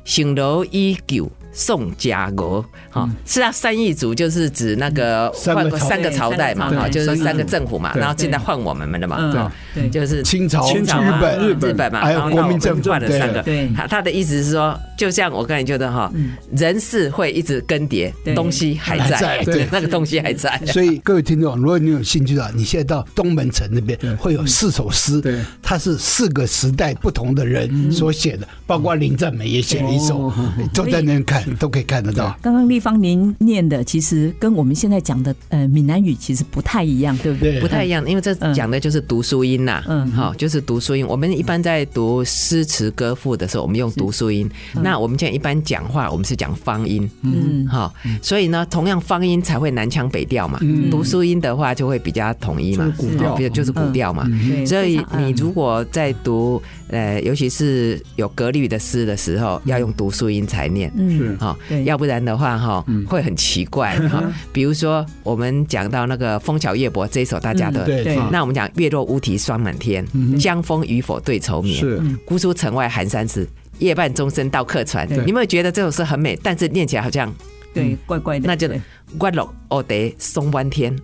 [0.06, 2.64] 城楼依旧耸嵯峨。
[2.90, 13.44] 哈，是啊，三易族就是指那个换过三个朝代嘛，哈，就是三个政府嘛，然后现在换我们们的嘛，对，就是清朝、清朝、日本、日日本嘛，还有国民政府换了三个。
[13.44, 16.12] 对，他他的意思是说，就像我刚才觉得哈，
[16.56, 20.60] 人事会一直更迭，东西还在，对，那个东西还在。
[20.68, 30.34] 所以各位听众，如果你有兴趣的话，你现在到东门城那边会有四首诗，对，它是四个时代不同的人所写的，包括林赞美也写了一首，
[30.74, 32.36] 都在那边看都可以看得到。
[32.42, 37.60] 刚刚立方您念的其实跟我们现在讲的呃闽南语其实不太一样，对不对？
[37.60, 41.06] 不太一样，因为这讲的就是读书音呐，嗯，好，就是读书音。
[41.08, 44.50] 我们一般在读诗词歌赋的时候，我们用读书音。
[44.82, 50.60] 那我们现在一般讲话，我们是讲方音，嗯，好，所以呢，同样方音才会南腔北调嘛。
[50.90, 54.28] 读书音的话就会比较统一嘛，古调，就是古调嘛。
[54.66, 64.24] 所以你如果在读呃，尤其是有格律的诗的时候，要用读书音才念，嗯，好，要不然的话哈，会很奇怪哈。
[64.52, 70.06] 比如说我们讲到那个《枫桥夜泊》这一首，大家的，对，那我们讲“月落乌啼霜满天，
[70.40, 71.84] 江枫渔火对愁眠。
[72.26, 73.48] 姑苏城外寒山寺，
[73.78, 76.38] 夜半钟声到客船。”你有没有觉得这首诗很美？
[76.42, 77.32] 但是念起来好像
[77.74, 78.48] 对怪怪的。
[78.48, 78.68] 那就
[79.22, 80.98] “月落乌啼霜满天，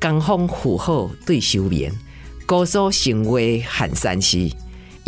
[0.00, 1.92] 江枫渔火对愁眠。
[2.44, 4.50] 姑苏城外寒山寺。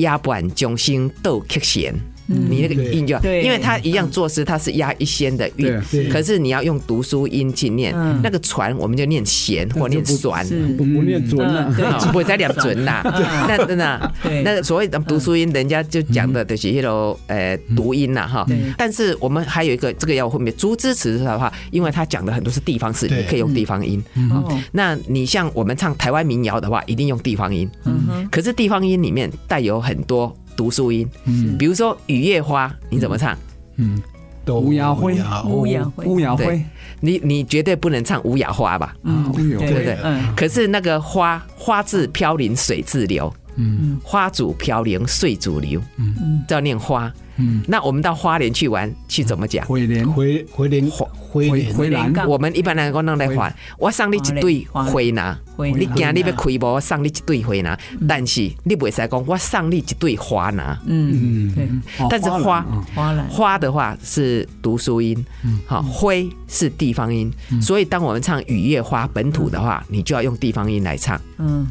[0.01, 1.95] 夜半钟声到客船，
[2.31, 11.73] 你那个音就，因为他一样作诗，他是押一仙的韵，可是你要用读书音去念，那个船我们就念弦或念船，不不念准了，
[12.13, 13.03] 不会再念准啦。
[13.49, 14.13] 那真的，
[14.45, 18.47] 那所谓的读书音，人家就讲的就是一种呃读音呐哈。
[18.79, 24.03] 但是我们还有一个这个要后面竹枝词的话，因为他讲的很多是地方词，你可以用地方音。
[24.73, 27.69] 那你像我们唱台湾民谣的话，一定用地方音。
[28.31, 33.37] 可是地方音里面带有很多读书音，嗯比如说《雨夜花》，你怎么唱？
[33.77, 34.01] 嗯，
[34.47, 35.15] 乌鸦灰，
[35.47, 36.63] 乌鸦灰，乌鸦灰。
[37.01, 38.95] 你你绝对不能唱乌鸦花吧？
[39.05, 39.97] 嗯，对不对？
[40.03, 40.35] 嗯。
[40.37, 47.13] 可是那个花，花自飘零水自流，嗯，花主飘零水主流，嗯，叫念花。
[47.41, 49.65] 嗯，那我们到花莲去玩，去怎么讲？
[49.67, 52.13] 回莲，回回莲花，回回兰。
[52.29, 57.79] 我们一般来讲弄来还，我送你一对花拿，你今你要开播，我送你一对花拿。
[58.07, 60.79] 但是你不会再讲，我送你一对花拿。
[60.87, 65.25] 嗯嗯，但是花花花的话是读书音，
[65.67, 71.21] 好，灰是地方音，所以当我们唱《雨夜花》本土的话，你就要用地方音来唱。
[71.39, 71.67] 嗯。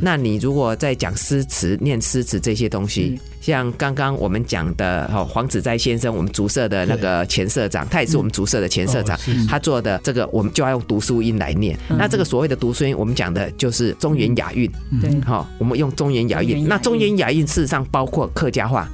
[0.00, 9.18] 那你如果在讲诗词、念诗词这些东西，像刚刚我们讲的哦黄子斋先生，我们竹社的那个前社长，他也是我们竹社的前社长，
[9.48, 11.78] 他做的这个我们就要用读书音来念。
[11.88, 14.70] 那这个所谓的读书音，我们讲的就是中原雅韵。
[15.00, 16.66] 对，好，我们用中原雅韵。
[16.66, 18.88] 那中原雅韵事实上包括客家话。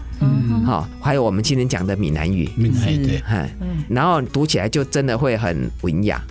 [0.64, 3.22] 好，还有我们今天讲的闽南语，闽南语对，
[3.88, 6.22] 然后读起来就真的会很文雅。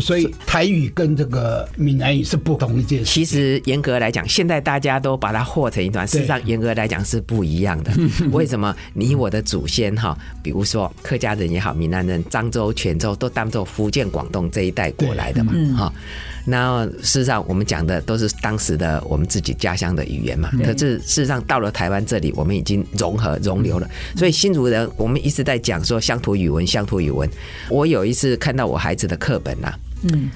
[0.00, 3.04] 所以台语跟这个闽南语是不同一件事。
[3.04, 7.92] 其实严格来讲，现在大家都把它和成一团，事实上严格来讲是不一样的。
[8.32, 8.74] 为什么？
[8.94, 15.92] 你我的祖先哈，比如说客家人也好，闽南人、漳州、泉州都当做福建、广东这一带过来的嘛，哈。
[16.32, 16.33] 然
[16.68, 20.50] 后事实上，我们讲的都是当时的我们自己家乡的语言嘛。
[20.62, 23.88] 可是事实上，到了台湾这里，我们已经融合融流了。
[24.14, 27.26] 所以新竹人，我们一直在讲说乡土语文，乡土语文。
[27.70, 30.30] 我有一次看到我孩子的课本呐，嗯，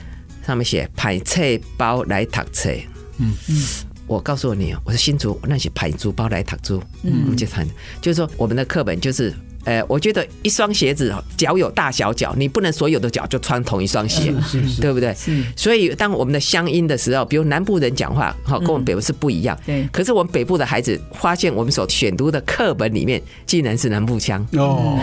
[0.46, 2.70] 上面写排菜包来读册，
[3.18, 3.62] 嗯嗯，
[4.06, 7.66] 我告诉你，我说新竹那些排竹包来读书，嗯，我们就谈，
[8.00, 9.34] 就是说我们的课本就是。
[9.68, 14.33] 呃，我觉得一双鞋子脚有大小脚，你不能所有的脚就穿同一双鞋，
[14.81, 15.14] 对不对？
[15.54, 19.54] 所以当我们的乡音的时候，比如南部人讲话，哈，跟我们北部是不一样。
[19.66, 19.87] 对。
[19.92, 24.42] 可是我们北部的孩子发现，我们所选读的课本里面竟然是南部腔。
[24.52, 24.98] 哦。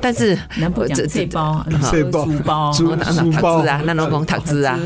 [0.00, 3.56] 但是南部讲这包、书包、书包、书包。
[3.66, 4.78] 啊，那种讲塔字啊，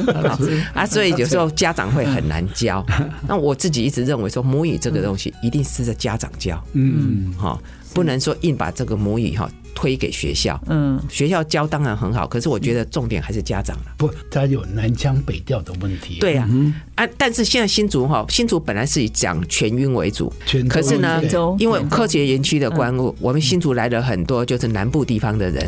[0.73, 2.83] 啊，所以有时候家长会很难教。
[3.29, 6.59] 那我自己一直认为说，母语这个东西一定是在家长教。
[6.73, 7.61] 嗯，好。
[7.95, 9.49] 不能说硬把这个母语哈。
[9.75, 13.85] 推给学校，嗯，学校教当然很好，可是我觉得重点还是家长了。
[13.99, 16.19] 不，他有南腔北调的问题。
[16.21, 16.49] 对呀，
[16.95, 20.33] 啊，但是现在新竹哈，新竹本来是以讲全音为主，
[20.69, 21.21] 可是呢，
[21.59, 25.67] 因为科学园区的关务，我们新竹来了很多就是南部地方的人，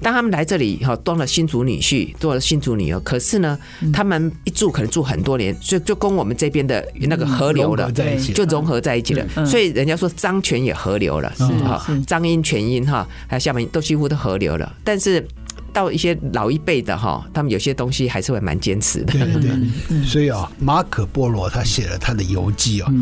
[0.00, 3.58] 当他们来这里哈，当了新竹女婿，做了新竹女儿，可是呢，
[3.92, 7.90] 他们一住可能住很多年，所以就跟我们这边的那个河流了，
[8.34, 9.46] 就融合在一起了。
[9.46, 11.28] 所以人家说漳泉也河流了，
[11.64, 13.06] 哈，漳音全音哈。
[13.26, 15.26] 还有下面都几乎都合流了，但是
[15.72, 19.12] 到一些老一辈的哈，他们有些东西还是会蛮坚持的。
[19.12, 19.42] 对对
[19.88, 22.92] 对，所以啊，马可波罗他写了他的游记啊。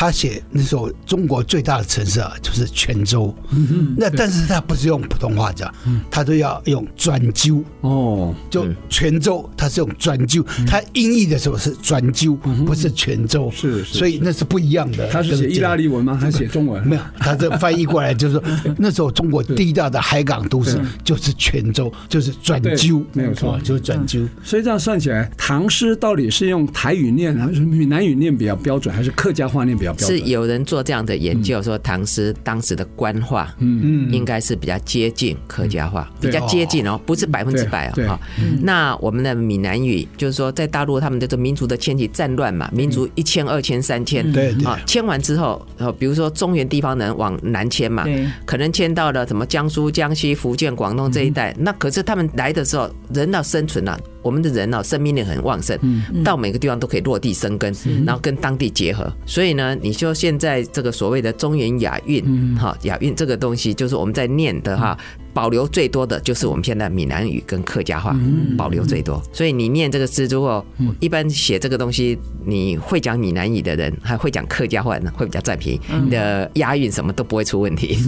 [0.00, 3.34] 他写那时候中国最大的城市啊，就是泉州。
[3.98, 5.70] 那但是他不是用普通话讲，
[6.10, 12.34] 他都要用转州哦，就泉州，他是用转州，他音译的时候是转州，
[12.64, 13.50] 不是泉州。
[13.54, 15.06] 是，所以那是不一样的。
[15.10, 16.16] 他是写意大利文吗？
[16.18, 16.82] 还是写中文？
[16.88, 18.42] 没有，他这翻译过来就是说，
[18.78, 24.26] 那时候中国第一大的海港都市就是泉州，就是转州，没有错，就是转州。
[24.42, 29.89] 所以这样算起来，唐诗到底是用台语念还是闽南语念比较标准，还是客家话念比较？
[29.98, 38.18] 是有人做这样的研究，说唐诗当时的官话，嗯，应该是比较接近客家话，比较接近哦，不是百分之百哦。
[38.62, 45.64] 那我们的闽南语，就是说在大陆他们这个民族的迁徙战乱嘛，民族一迁、二迁、三迁，对，啊，迁完之后，
[45.98, 48.06] 比如说中原地方人往南迁嘛，
[48.44, 53.98] 可能迁到了什么江苏、江西、福建、广东这一带，那可是他们来的时候，人要生存啊。
[54.22, 55.78] 我们的人呢，生命力很旺盛，
[56.22, 57.74] 到每个地方都可以落地生根，
[58.04, 59.10] 然后跟当地结合。
[59.24, 64.96] 所以呢，你说现在这个所谓的中原雅韵，哈，雅韵这个东西，就是我们在念的哈。
[65.32, 68.16] 保留最多的就是我们现在闽南语跟客家话
[68.56, 70.64] 保留最多，所以你念这个诗，如果
[70.98, 77.98] 一般写这个东西，你会讲闽南语的人，还会讲客家话呢，会比较占便宜，你的押韵什么都不会出问题。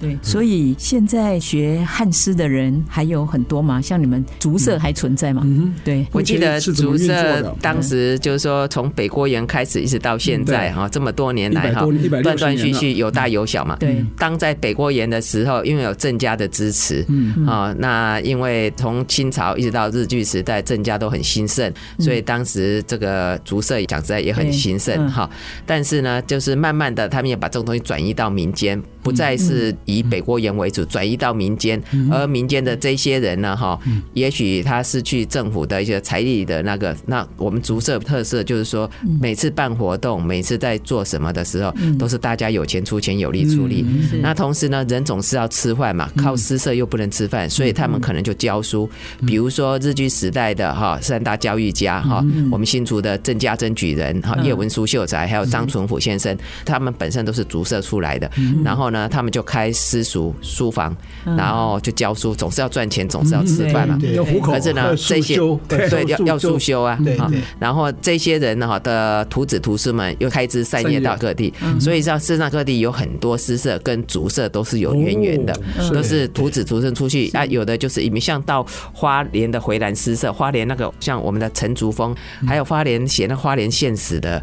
[0.00, 5.46] 对，所以现在学汉诗的人还有很多嘛，像你们竹社还存在吗？
[5.84, 11.86] 对，我记得竹社当时就是说，从北郭园开始一直到现在哈，这么多年来哈，
[12.22, 13.76] 断断续续有大有小嘛。
[13.76, 25.28] 对，当在北郭园的时候，因为有郑家的支持，嗯啊，那因为从清朝一直到日据时代，郑家都很兴盛，所以当时这个竹社讲实在也很兴盛哈。
[25.66, 31.82] 但是呢，就是慢慢的，他们也把这种东西转移到民间，不再是以北郭园为主，转移到民间。
[32.10, 33.76] 而民间的这些人呢，哈，
[34.12, 38.88] 也许他失去政府的一些财力的那个，那我们竹社特色就是说，
[39.20, 43.84] 每次办活动，每次在做什么的时候，都是大家有钱出钱，有力出力。
[44.22, 46.08] 那同时呢，人总是要吃饭嘛。
[46.16, 48.88] 靠诗社又不能吃饭，所以他们可能就教书。
[49.26, 58.30] 比如说日据时代的哈三大教育家哈，我们新竹的郑家珍举人哈叶文书秀才，还有张纯甫先生，他们本身都是竹社出来的。
[58.64, 60.94] 然后呢，他们就开私塾书房，
[61.24, 63.98] 然后就教书，总是要赚钱，总是要吃饭嘛。
[64.42, 65.36] 可是呢，这些
[65.68, 66.98] 对要要速修啊。
[67.58, 75.52] 然后这些人哈的徒子徒孙们又开枝散叶到各地，所以像世上各地有很多诗社跟竹社都是有渊源的。
[76.02, 82.14] 是徒子徒孙出去啊，有的就是你们像到花莲的回南诗社，花莲那个像我们的陈竹峰，
[82.46, 84.42] 还有花莲写那花莲现史的，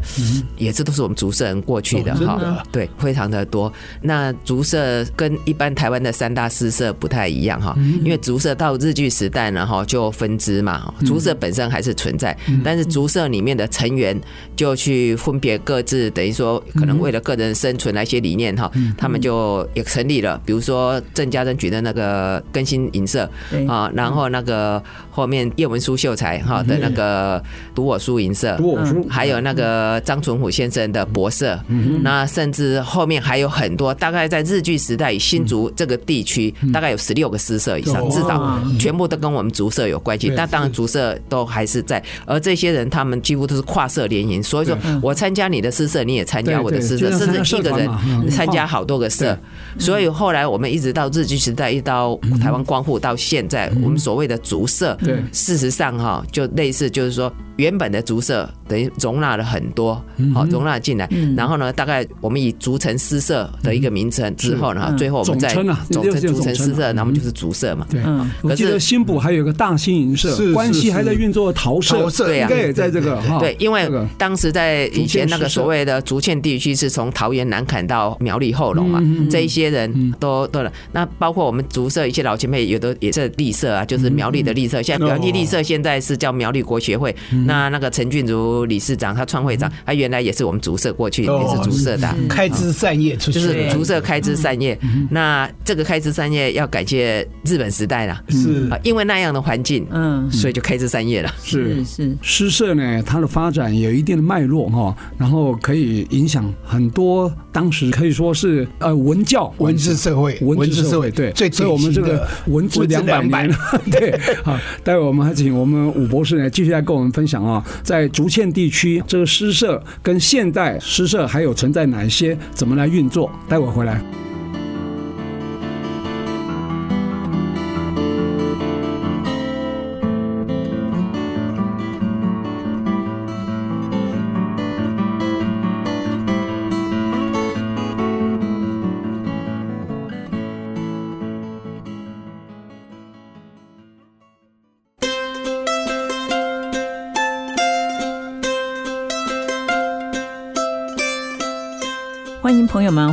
[0.56, 3.72] 也是都是我们竹社人过去的哈，对，非常的多。
[4.02, 14.18] 那竹社跟一般台湾的三大诗社不太一样哈，因为竹社到日据时代呢哈就分支嘛，竹社本身还是存在，但是竹社里面的成员
[14.56, 23.28] 就去分别各自等于说可能为了个人生存的一些理念哈，他们就也成立了，比如说郑家珍举的那个更新银色
[23.68, 24.80] 啊，然后那个
[25.20, 27.42] 后面叶文书秀才哈的那个
[27.74, 28.58] 读我书银社，
[29.06, 31.60] 还有那个张纯虎先生的博社，
[32.02, 40.30] 那甚至后面还有很多，大概在日据时代新竹这个地区大概有十六个诗社以上，至少全部都跟我们竹社有关系。
[40.30, 49.36] 那当然竹社都还是在，而这些人他们几乎都是跨社联营，所以说我参加你的诗社，你也参加我的诗社，甚至一个人参加好多个社。
[49.78, 54.96] 所以后来我们一直到日据时代，一直到台湾光复到现在，我们所谓的竹社，
[55.32, 57.32] 事实上哈，就类似就是说。
[57.60, 60.02] 原本的竹社等于容纳了很多，
[60.32, 61.06] 好容纳进来，
[61.36, 65.66] 然后呢，大概我们以竹城诗社的一个名称之后呢，最后我们再总
[66.10, 67.86] 称竹城诗社，那么就是竹社嘛。
[67.90, 68.02] 对，
[68.42, 73.86] 我记得新浦还有一个大新银社，关系还在运作桃社，对在这个对，因为
[74.16, 80.72] 当时在以前那个所谓的竹堑地区是从桃园南崁到苗栗后龙嘛，这一些人都都了。
[80.92, 84.80] 那包括我们竹社一些老前辈，有的也是绿社啊，就是苗栗的绿社。
[84.80, 87.14] 现在苗栗绿社现在是叫苗栗国学会。
[87.50, 94.78] 那那个陈俊如理事长，他创会长，他原来也是我们竹社过去也是竹社的，开枝散叶出去，就是竹社开枝散叶。
[95.10, 98.68] 那这个开枝散叶要感谢日本时代了，是。
[98.70, 101.34] 啊，因为那样的环境，嗯，所以就开枝散叶了。
[101.42, 101.84] 是。
[101.84, 113.58] 是，诗社呢，它的发展有一定的脉络哈，然后可以影响很多，当时可以说是呃文教文字社会文字社会对，所以我们这个文字两百年，
[113.90, 117.64] 对，好，待会我们还请我们武博士呢继续来跟我们分享啊。
[117.82, 122.36] 在竹堑地区，这个诗社跟现代诗社还有存在哪一些？
[122.52, 123.30] 怎么来运作？
[123.48, 124.00] 待会回来。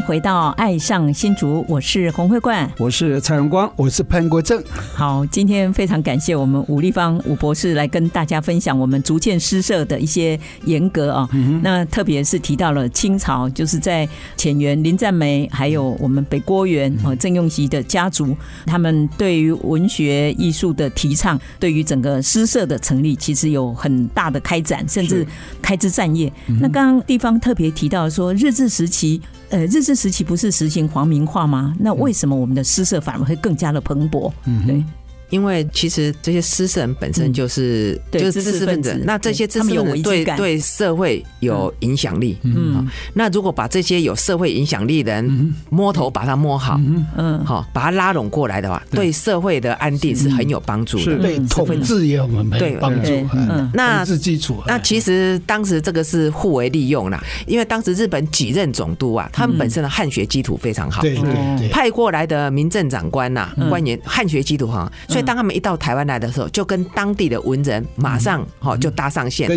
[0.07, 4.63] 回到爱上新竹，我是洪慧冠，我是蔡荣光，我是潘国正。
[4.95, 11.27] 好，今天非常感谢我们武立芳武博士来跟大家分享我们逐渐诗社的一些严格啊。
[11.33, 18.33] 嗯、那特别是提到了清朝，就是在浅园林赞梅，还有我们北郭园和郑用锡的家族，
[18.65, 25.27] 他们对于文学艺术的提倡，对于整个诗社的成立，其实有很大的开展，甚至
[25.61, 26.31] 开枝散叶。
[26.47, 29.21] 嗯、那刚刚地方特别提到说，日治时期。
[29.49, 31.73] 呃，日治时期不是实行皇民化吗？
[31.79, 34.31] 那为什么我们的诗社反而会更加的蓬勃？
[34.45, 34.83] 嗯，对。
[35.29, 42.37] 因为其实这些诗人本身就是就是知识分子，那这些知识分子对对社会有影响力。
[42.43, 46.79] 嗯，那如果把这些有社会影响力的人摸头把他摸好，
[47.17, 49.11] 嗯，好把他拉拢过来的话，对。
[49.17, 51.17] 社会的安定是很有帮助的。
[51.17, 52.49] 对统治也有很
[52.79, 53.11] 帮助。
[53.33, 54.61] 嗯，那是基础。
[54.67, 61.23] 那其实当时这个是互为利用啦，因为当时日本几任总督啊，他们本身的汉学基础非常好，对对
[61.57, 64.89] 对，派过来的民政长官呐、官员汉学基础哈。
[65.17, 69.49] 所以当他们一到台湾来的时候，就跟当地的文人马上哈就搭上线，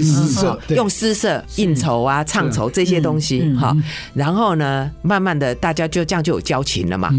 [0.74, 3.76] 用诗社应酬啊、唱酬这些东西哈，
[4.14, 7.10] 然后呢，慢慢的大家就这样就有交情了嘛，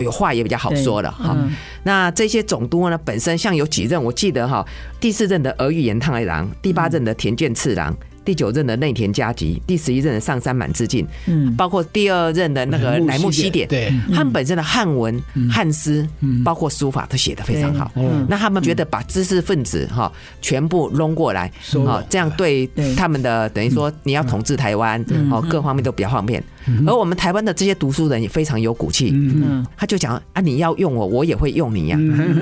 [0.00, 1.36] 有话也比较好说了哈。
[1.82, 4.66] 那这些总督呢，本身像有几任，我记得哈，
[4.98, 7.94] 第四任的俄玉源太郎，第八任的田健次郎。
[8.30, 15.20] 第九任的内田佳吉，第十一任的上山满之进，嗯，包括第二任的那个乃木希典，对，他们本身的汉文、
[15.50, 16.08] 汉诗，
[16.44, 17.90] 包括书法都写得非常好。
[18.28, 21.50] 那他们觉得把知识分子哈全部弄过来，
[21.84, 26.40] 啊，这样对他们的等于说你要统治台湾，哦，各方面都比较方便。
[26.86, 31.98] 而我们台湾的这些读书人也非常有骨气，嗯，他就讲啊，你要用我，我也会用你呀，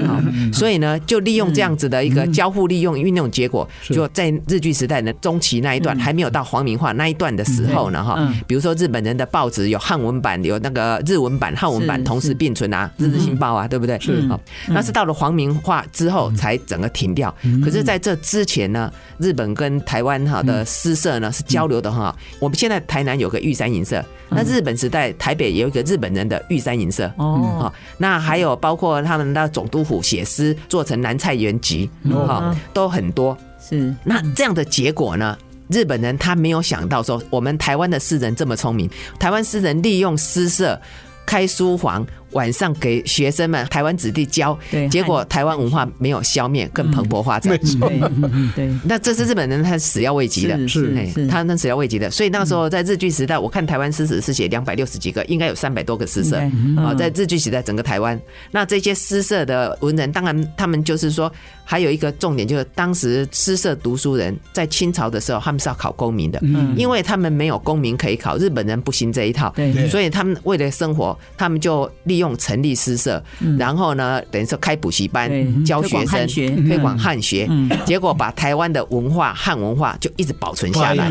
[0.07, 0.21] 好，
[0.53, 13.99] 所以呢，就利用这样子的一个交互利用运用结果，就在日据时代的中期那一段还没有到皇民化那一段的时候呢，哈，比如说日本人的报纸有汉文版，有那个日文版、汉文版同时并存啊，《日日新报》啊，对不对？
[14.01, 14.29] 是，
[14.69, 17.35] 那是到了皇民化之后才整个停掉。
[17.65, 22.17] 可是在这之前呢，日本跟台湾哈的诗社呢是交流的很好。
[22.41, 24.05] 我们现在台南有个玉山银社。
[24.31, 31.89] 那日本时代，台北也有一个日本人的玉山银社哦，那还有包括他们的总督府写诗做成《南菜园集》
[32.27, 33.37] 哈，都很多。
[33.61, 35.37] 是那这样的结果呢？
[35.69, 38.89] 日本人他没有想到说，我们台湾的诗人这么聪明，
[39.19, 40.81] 台湾诗人利用诗社
[41.27, 44.59] 开书房，晚上给学生们台湾子弟教，
[44.91, 47.59] 结果台湾文化没有消灭，更蓬勃发展。
[48.55, 52.11] 对，那这是日本人他始料未及的，是他那始料未及的。
[52.11, 56.37] 所以那时候在日据时代，我看台湾诗词是写两百六十几个，应该有三百多个诗社
[56.77, 58.21] 啊，在日据时代整个台湾，
[58.51, 61.33] 那这些诗社的文人，当然他们就是说。
[61.71, 66.41] 还有一个重点就是，当时诗社读书人在清朝的时候，他们是要考功名的，
[66.75, 69.55] 因为他们没有功名可以考，日本人不行这一套，
[69.91, 73.23] 所以他们为了生活，他们就利用成立诗社，
[73.59, 75.31] 然后呢，等于说开补习班
[75.65, 76.27] 教学生，
[76.67, 77.49] 推广汉学，
[77.85, 81.11] 结果把台湾的文化汉文化就一直保存下来，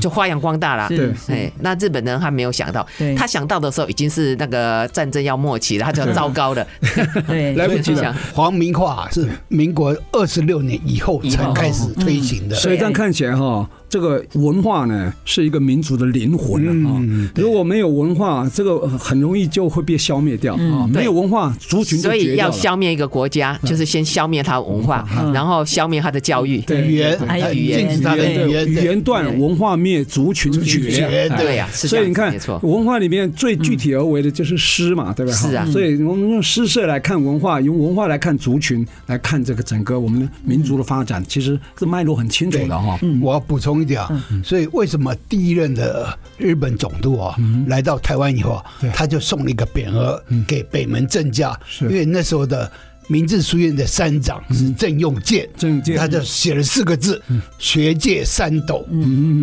[0.00, 0.88] 就发扬光大了。
[0.88, 2.86] 对，哎，那日本人他没有想到，
[3.16, 6.66] 他想到的时候已经是那个战争要末期了，他就糟糕了，
[7.26, 8.14] 对， 来不及了。
[8.34, 9.28] 皇民化是。
[9.48, 13.68] 民国二十六年以后才开始推行的，所以这样看起来哈。
[13.92, 17.04] 这个文化呢，是一个民族的灵魂啊！
[17.34, 20.88] 如果没有文化，这个很容易就会被消灭掉啊！
[20.90, 21.98] 没有文化，族群。
[21.98, 31.28] 所以要消灭一个国家，就是先消灭它文化，然后消灭它的教育、语言，还有语言，语言语言断，文化灭，族群绝。
[31.36, 35.32] 对呀，所以你看，文化里面最具体而为的就是诗嘛，对吧？
[35.32, 35.66] 是啊。
[35.70, 42.98] 所以我们用诗社来看文化，用文化来看族群，来看这个整个我们的民族的发展，其实这脉络很清楚的哈。
[43.20, 43.81] 我要补充。
[43.82, 48.64] 一点啊，所以为什么第一任的日本总督啊来到台湾以后，
[48.94, 52.70] 他就送了一个匾额给北门正家，因为那时候的。
[53.08, 57.20] 明治书院的山长是郑用见，郑用见他就写了四个字
[57.58, 58.86] “学界三斗”，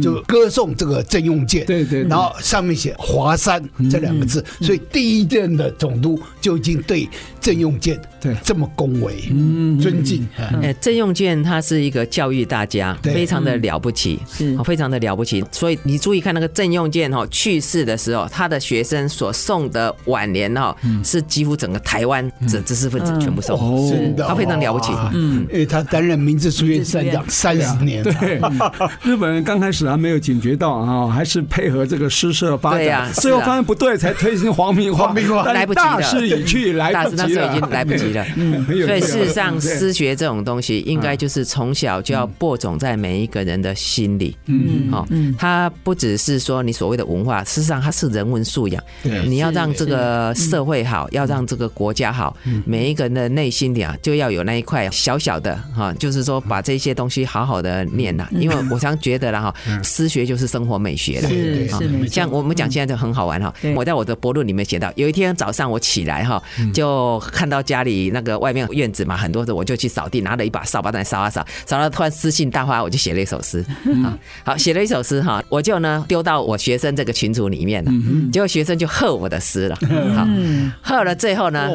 [0.02, 1.66] 就歌颂这个郑用见。
[1.66, 7.08] 对对，然后上面写“华山”这两个字，所以第一任的总督就已经对
[7.42, 8.36] 郑用见对。
[8.44, 9.16] 这么恭维、
[9.82, 10.26] 尊敬。
[10.62, 14.58] 哎，郑用见他是一个教育大家，非常的了不起，是。
[14.64, 15.44] 非常的了不起。
[15.52, 23.42] 所以你注意看那个郑用见哈去世的时候，他的学生所送的挽联哈，是几乎整个台湾的知识分子全部。
[23.60, 28.40] 哦，真的，他非常了不起，嗯，因为他担任明治书院山长三十年，对，
[29.04, 35.14] 日本人刚开始还没有警觉到啊，还是配合这个诗社发展，最后发现不对，才推行皇民化，
[35.52, 45.08] 来不及了，大势已去，来不及了，那时候已经来不及了，嗯，所以事实上，诗学这种东西，应该就是从小就要播种在每一个人的心里，嗯，好，
[45.38, 48.84] 它不只是说你所谓的文化，事实上它是人文素养，
[49.26, 52.36] 你要让这个社会好，要让这个国家好，
[52.66, 53.39] 每一个人的。
[53.40, 58.28] 内心里啊，就要有那一块小小的哈，就是说把这些东西好好的念呐。
[58.32, 61.30] 因为我常觉得了哈，诗学就是生活美学的。
[61.30, 63.54] 是是，像我们讲现在就很好玩哈。
[63.78, 73.64] 我在我的博论里面写到，有一天早上我起来哈，就看到家里那个外面院子嘛，很多的我就去扫地，拿了一把扫把在扫啊扫，扫到突然诗兴大发，我就写了一首诗
[74.04, 74.20] 啊。
[74.44, 77.92] 好，写了一首诗哈，我就呢丢到我学生这个群组里面了，
[78.34, 79.78] 结果学生就喝我的诗了。
[80.14, 80.28] 好，
[80.84, 81.70] 喝了最后呢。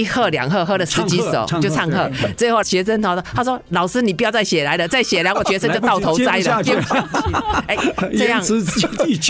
[0.00, 6.62] 一喝两喝，喝了十几首就唱和，最后学生他说：“他说老师你不要再写来了，再写来 我学生就到头栽了。”
[7.68, 7.76] 哎，
[8.16, 8.42] 这样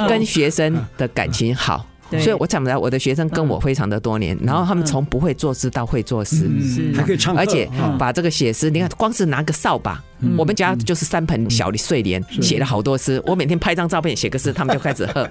[0.08, 6.48] 跟学生的感情好，所以我讲来我的学生跟我非常的多年，然后他们从不会作诗到会作诗，
[6.94, 7.68] 还可以唱，而且
[7.98, 10.02] 把这个写诗，你看光是拿个扫把。
[10.36, 13.20] 我们家就是三盆小的睡莲，写了好多诗。
[13.26, 15.28] 我每天拍张照片，写个诗，他们就开始喝。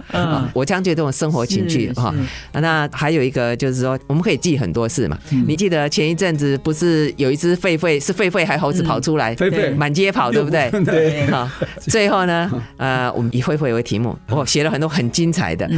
[0.53, 2.13] 我这样觉得这种生活情趣哈。
[2.53, 5.17] 那还有一个就是说，我们可以记很多事嘛。
[5.47, 10.69] 你记得前一阵子不是有一只狒狒，是狒狒还猴子跑出来，狒狒满街跑，对不对？
[10.83, 11.25] 对。
[11.27, 11.49] 好，
[11.81, 15.69] 最后呢， 呃，我们以狒狒为题目，我写了很多很精彩的。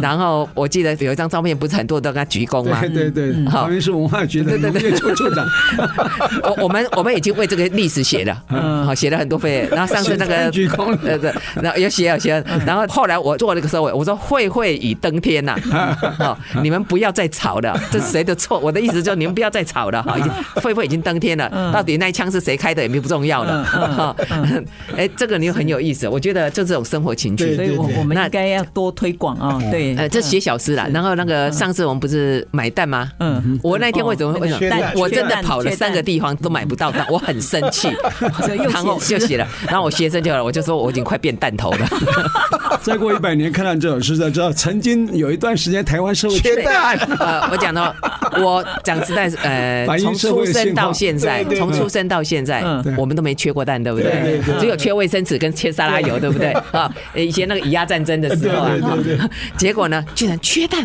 [0.00, 2.80] 然后我记得有一张照片，不是很多都跟他鞠躬吗？
[2.92, 3.44] 对对。
[3.46, 5.46] 好，是文化局的，对对对，处处长。
[6.42, 8.41] 我我们我们已经为这个历史写了。
[8.48, 9.68] 嗯，好，写了很多废。
[9.72, 11.32] 然后上次那个，对，对，
[11.62, 12.32] 然后有写有写。
[12.66, 15.56] 然后后来我做了个收尾，我说会会已登天呐，
[16.18, 18.58] 好， 你们不要再吵了， 这是谁的错？
[18.58, 20.16] 我的意思就是你们不要再吵了，哈，
[20.56, 24.16] 会会已经登天了，到底那一枪是谁开的也不重要了，哈，
[24.96, 30.86] 哎，这个你很有意思，我觉得就这种生活情趣，所以我我们应该要多推广啊，对，呃，这写小诗啦。
[30.92, 33.10] 然后那个上次我们不是买蛋吗？
[33.20, 34.92] 嗯，我那天为什么会蛋？
[34.96, 37.88] 我真的跑了三个地方都买不到蛋，我很生气。
[38.70, 41.88] 然后就写了，然后我学生就了，我就说我已经快变蛋头了。
[42.82, 46.96] 再过一百年看到这首诗，才知道曾经有一段时间台湾社会缺蛋。
[47.18, 47.94] 呃，我讲到
[48.40, 52.62] 我讲实在，呃，从出生到现在，从出生到现在，
[52.96, 54.40] 我们都没缺过蛋，对不对？
[54.58, 56.52] 只有缺卫生纸跟缺沙拉油，对不对？
[56.72, 58.98] 啊，以前那个以亚战争的时候啊，
[59.56, 60.84] 结果呢，居然缺蛋，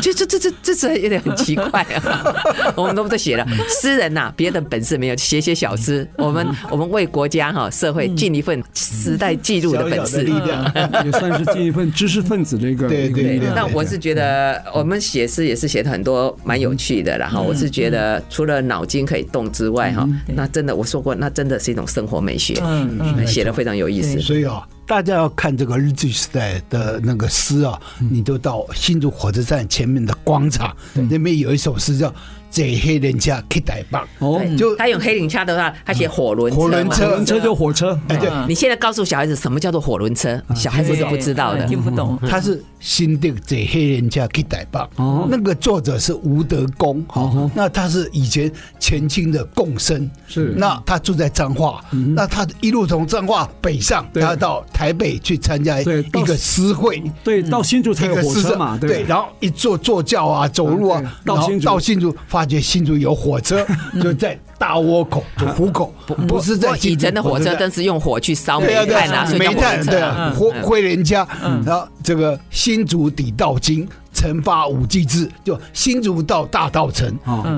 [0.00, 2.34] 就这这这这这有点很奇怪啊。
[2.76, 10.62] 我们都不写了，诗人呐，别的本事没有，写写小诗，我们我们为国家哈社会尽一份时代记录的本事，力量。
[11.04, 13.38] 也算是尽一份知识分子的一个对对。
[13.54, 24.20] 那我是觉得我们写诗也是写的很多蛮有趣的，然后我是觉得除了脑筋可以动之外哈，那真的我说过，那真的是一种生活美学，嗯，写的非常有意思。
[24.20, 27.78] 所以啊，大家要看这个日据时代的那个诗啊，
[28.10, 30.74] 你都到新竹火车站前面的广场，
[31.10, 32.12] 那边有一首诗叫。
[32.52, 33.98] 这黑人家去台北。
[34.18, 37.98] 哦，就他用黑人腔的话，他写火轮车，火轮车，火轮车就火车。
[38.08, 42.18] 哎，对，你现在告诉小孩子什么叫做火轮车，小孩子是不知道的，听不懂。
[42.28, 44.78] 他是新的这黑人家去台北。
[44.96, 51.82] 哦，那个作者是吴德公哈，那他是以前前清的贡生，是，那他住在彰化，
[52.14, 62.41] 那他一路从彰化北上，他到台北去参加一个诗会，对，到新竹才有火车嘛，对，然后一坐坐轿啊，走路啊，到新到新竹发。
[62.42, 63.64] 发觉新竹有火车，
[64.02, 71.26] 就在大窝口，就湖口，不不是在以前的火车灯是用火去烧煤炭啊，煤炭对啊，回回人家，
[71.66, 73.88] 然后这个新竹抵道经。
[74.14, 77.10] 晨发五季制，就新竹到大稻埕，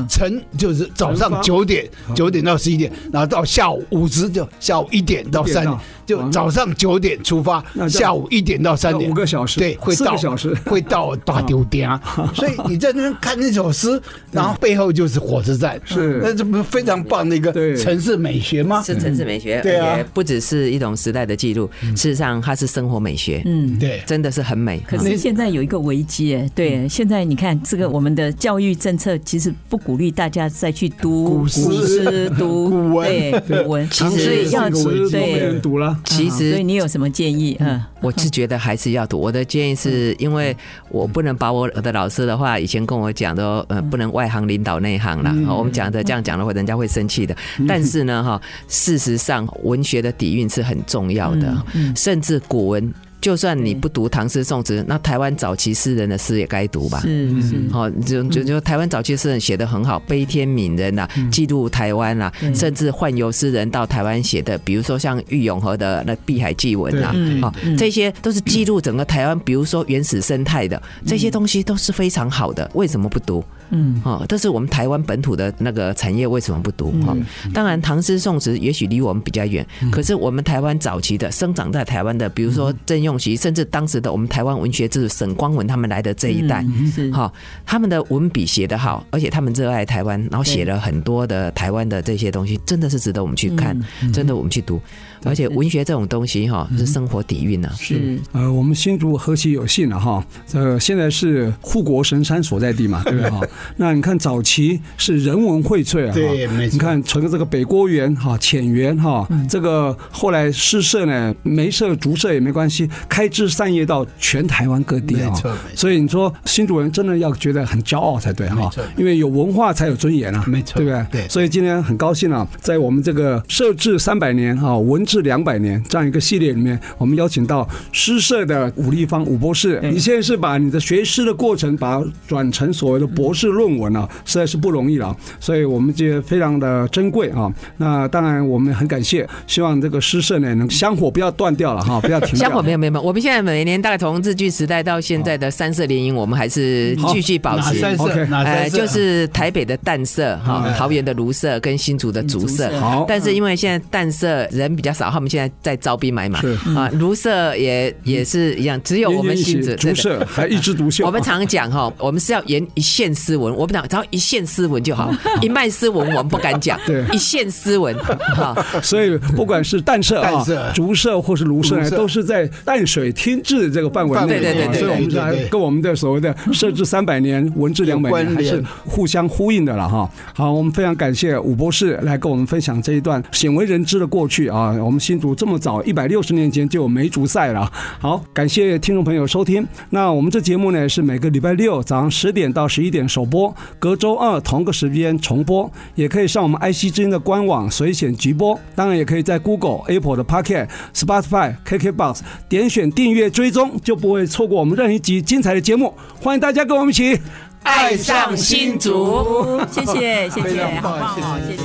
[0.09, 1.85] 晨就是早上九点，
[2.15, 5.77] 九点到十一点，然后到下午五时就下午一点到三点，
[6.07, 10.55] 就早上九点出发，下午一点到三点，五个小时，对，会到小时。
[10.65, 11.91] 会到大丢店，
[12.33, 14.01] 所以你在那边看那首诗，
[14.31, 16.21] 然后背后就是火车站，是。
[16.23, 18.83] 那这不非常棒的一个城市美学吗？
[18.83, 24.81] 是城市美学，对啊，不只是一种时代的记录，事实上它是生活美学，嗯，对，真的是很美。
[24.87, 35.55] 可是现在有一个危机，对，现在你看这个我们的教育政策其实不鼓励大家再去读古诗、读 古文、古文，其实要对。
[35.63, 35.97] 读了。
[36.05, 37.57] 其实，所以你有什么建议？
[37.61, 39.19] 嗯，我是觉得还是要读。
[39.19, 40.55] 我的建议是因为
[40.91, 45.33] 我不能把我的老师的话以前跟我讲的，呃，不能外行领导内行了。
[45.55, 47.37] 我们讲的这样讲的话，人家会生气的。
[47.67, 51.65] 但是呢，哈，事实上文学的底蕴是很重要的，
[51.97, 52.93] 甚至古文。
[53.25, 57.01] 就算你不读唐诗宋词，那台湾早期诗人的诗也该读吧？
[57.01, 73.43] 是是，好，就就就台湾早期诗人写的很好，悲天悯人呐，记录台湾呐，甚至宦游诗人到台湾写的，比如说像郁永河的那《碧海记文》呐，好，这些都是记录整个台湾，比如说原始生态的这些东西都是非常好的，为什么不读？
[73.71, 76.93] 嗯，哦，这是我们台湾本土的那个产业，为什么不读？
[77.07, 77.17] 哈，
[77.55, 86.65] 当然唐诗宋词也许离我们比较远，可是我们台湾早期的生长在台湾的，比如说郑用锡，甚至当时的我们台湾文学就是沈光文他们来的这一代，
[87.13, 87.33] 哈，
[87.65, 93.79] 他们的文笔写得好，而且他们热爱台湾，然后写了很多的台湾的这些东西，真的是值得我们去看，
[94.13, 94.81] 真的我们去读。
[95.27, 97.71] 而且文学这种东西哈，是生活底蕴呐。
[97.79, 103.41] 是呃，我们新竹何其有幸了哈，呃，现在是护国神山所在地嘛， 对不对哈？
[103.77, 106.75] 那你看早期是人文荟萃啊，对，没错。
[106.75, 115.31] 你看从这个北郭园哈、浅园哈，这个后来诗社呢，梅社、竹社也没关系，开枝散叶到全台湾各地啊。
[115.31, 121.07] 没错，所以你说新主人真的要觉得很骄傲才对哈，因为有文化才有尊严啊，没错，对不对？
[121.23, 121.29] 对。
[121.29, 125.05] 所以今天很高兴啊，在我们这个设置三百年哈文。
[125.05, 129.79] 治两百年这样一个系列里面，我们邀请到诗社的武立方武博士。
[129.83, 135.15] 你现在是把你的学诗的过程，把它转成所谓的博士论文啊，实在是不容易了。
[135.39, 137.53] 所以我们觉得非常的珍贵啊。
[137.77, 142.35] 那当然我们很感谢，希望这个诗社呢能香火不要断掉了哈，不要停。
[142.35, 147.75] 香火没有没有没有，我们现在每年大概从日剧时代到现在的三色联姻，我们还是继续保持。
[147.75, 148.05] 哪三色？
[148.45, 152.71] 呃，就是台北的淡色哈，桃园的卢色跟新竹的竹色。
[152.79, 155.11] 好，但是因为现在淡色人比较少。
[155.11, 156.41] 他们现在在招兵买马
[156.77, 161.05] 啊，卢色也也是一样，只有我们新竹竹色还一枝独秀。
[161.05, 167.95] 我们常讲哈，我们是要言一线斯文，我们讲只要一线斯文就好， 一脉斯文我们不敢讲，对，一线斯文
[168.35, 168.55] 哈。
[168.83, 174.41] 所以不管是淡色啊、竹色或是卢色，都是在淡水厅治这个范围内。
[174.41, 180.11] 对对对，所以我们才跟我们的所谓的设置三百年文治两百年还是互相呼应的了哈。
[180.35, 184.73] 好，我们非常感谢武博士来跟我们分享这一段鲜为人知的过去啊。
[184.83, 187.71] 我们新竹这么早，一百六十年前就有梅竹赛了。
[188.01, 189.65] 好，感谢听众朋友收听。
[189.91, 195.71] 那我们这节目呢，是每个礼拜六早上十点到十一点首播，隔周二同个时间重播。
[195.95, 202.21] 也可以上我们 IC 之音的官网随选直播，当然也可以在 Google、Apple 的 Pocket、Spotify、KKBox
[202.65, 205.93] 点选订阅追踪，就不会错过我们任何一集精彩的节目。
[206.23, 207.21] 欢迎大家跟我们一起
[207.63, 211.63] 爱上新竹，谢谢谢谢，好棒哦，谢谢。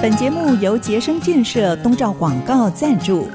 [0.00, 3.28] 本节目由杰生建设东照广告赞助，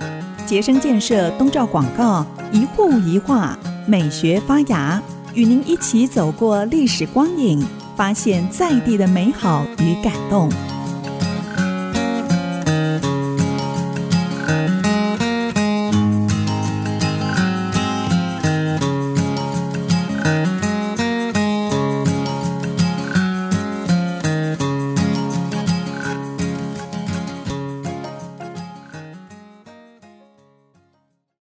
[0.48, 3.56] 杰生建设东照广告一户一画
[3.86, 5.00] 美学发芽，
[5.36, 7.64] 与您一起走过历史光影，
[7.96, 10.50] 发现在地的美好与感动。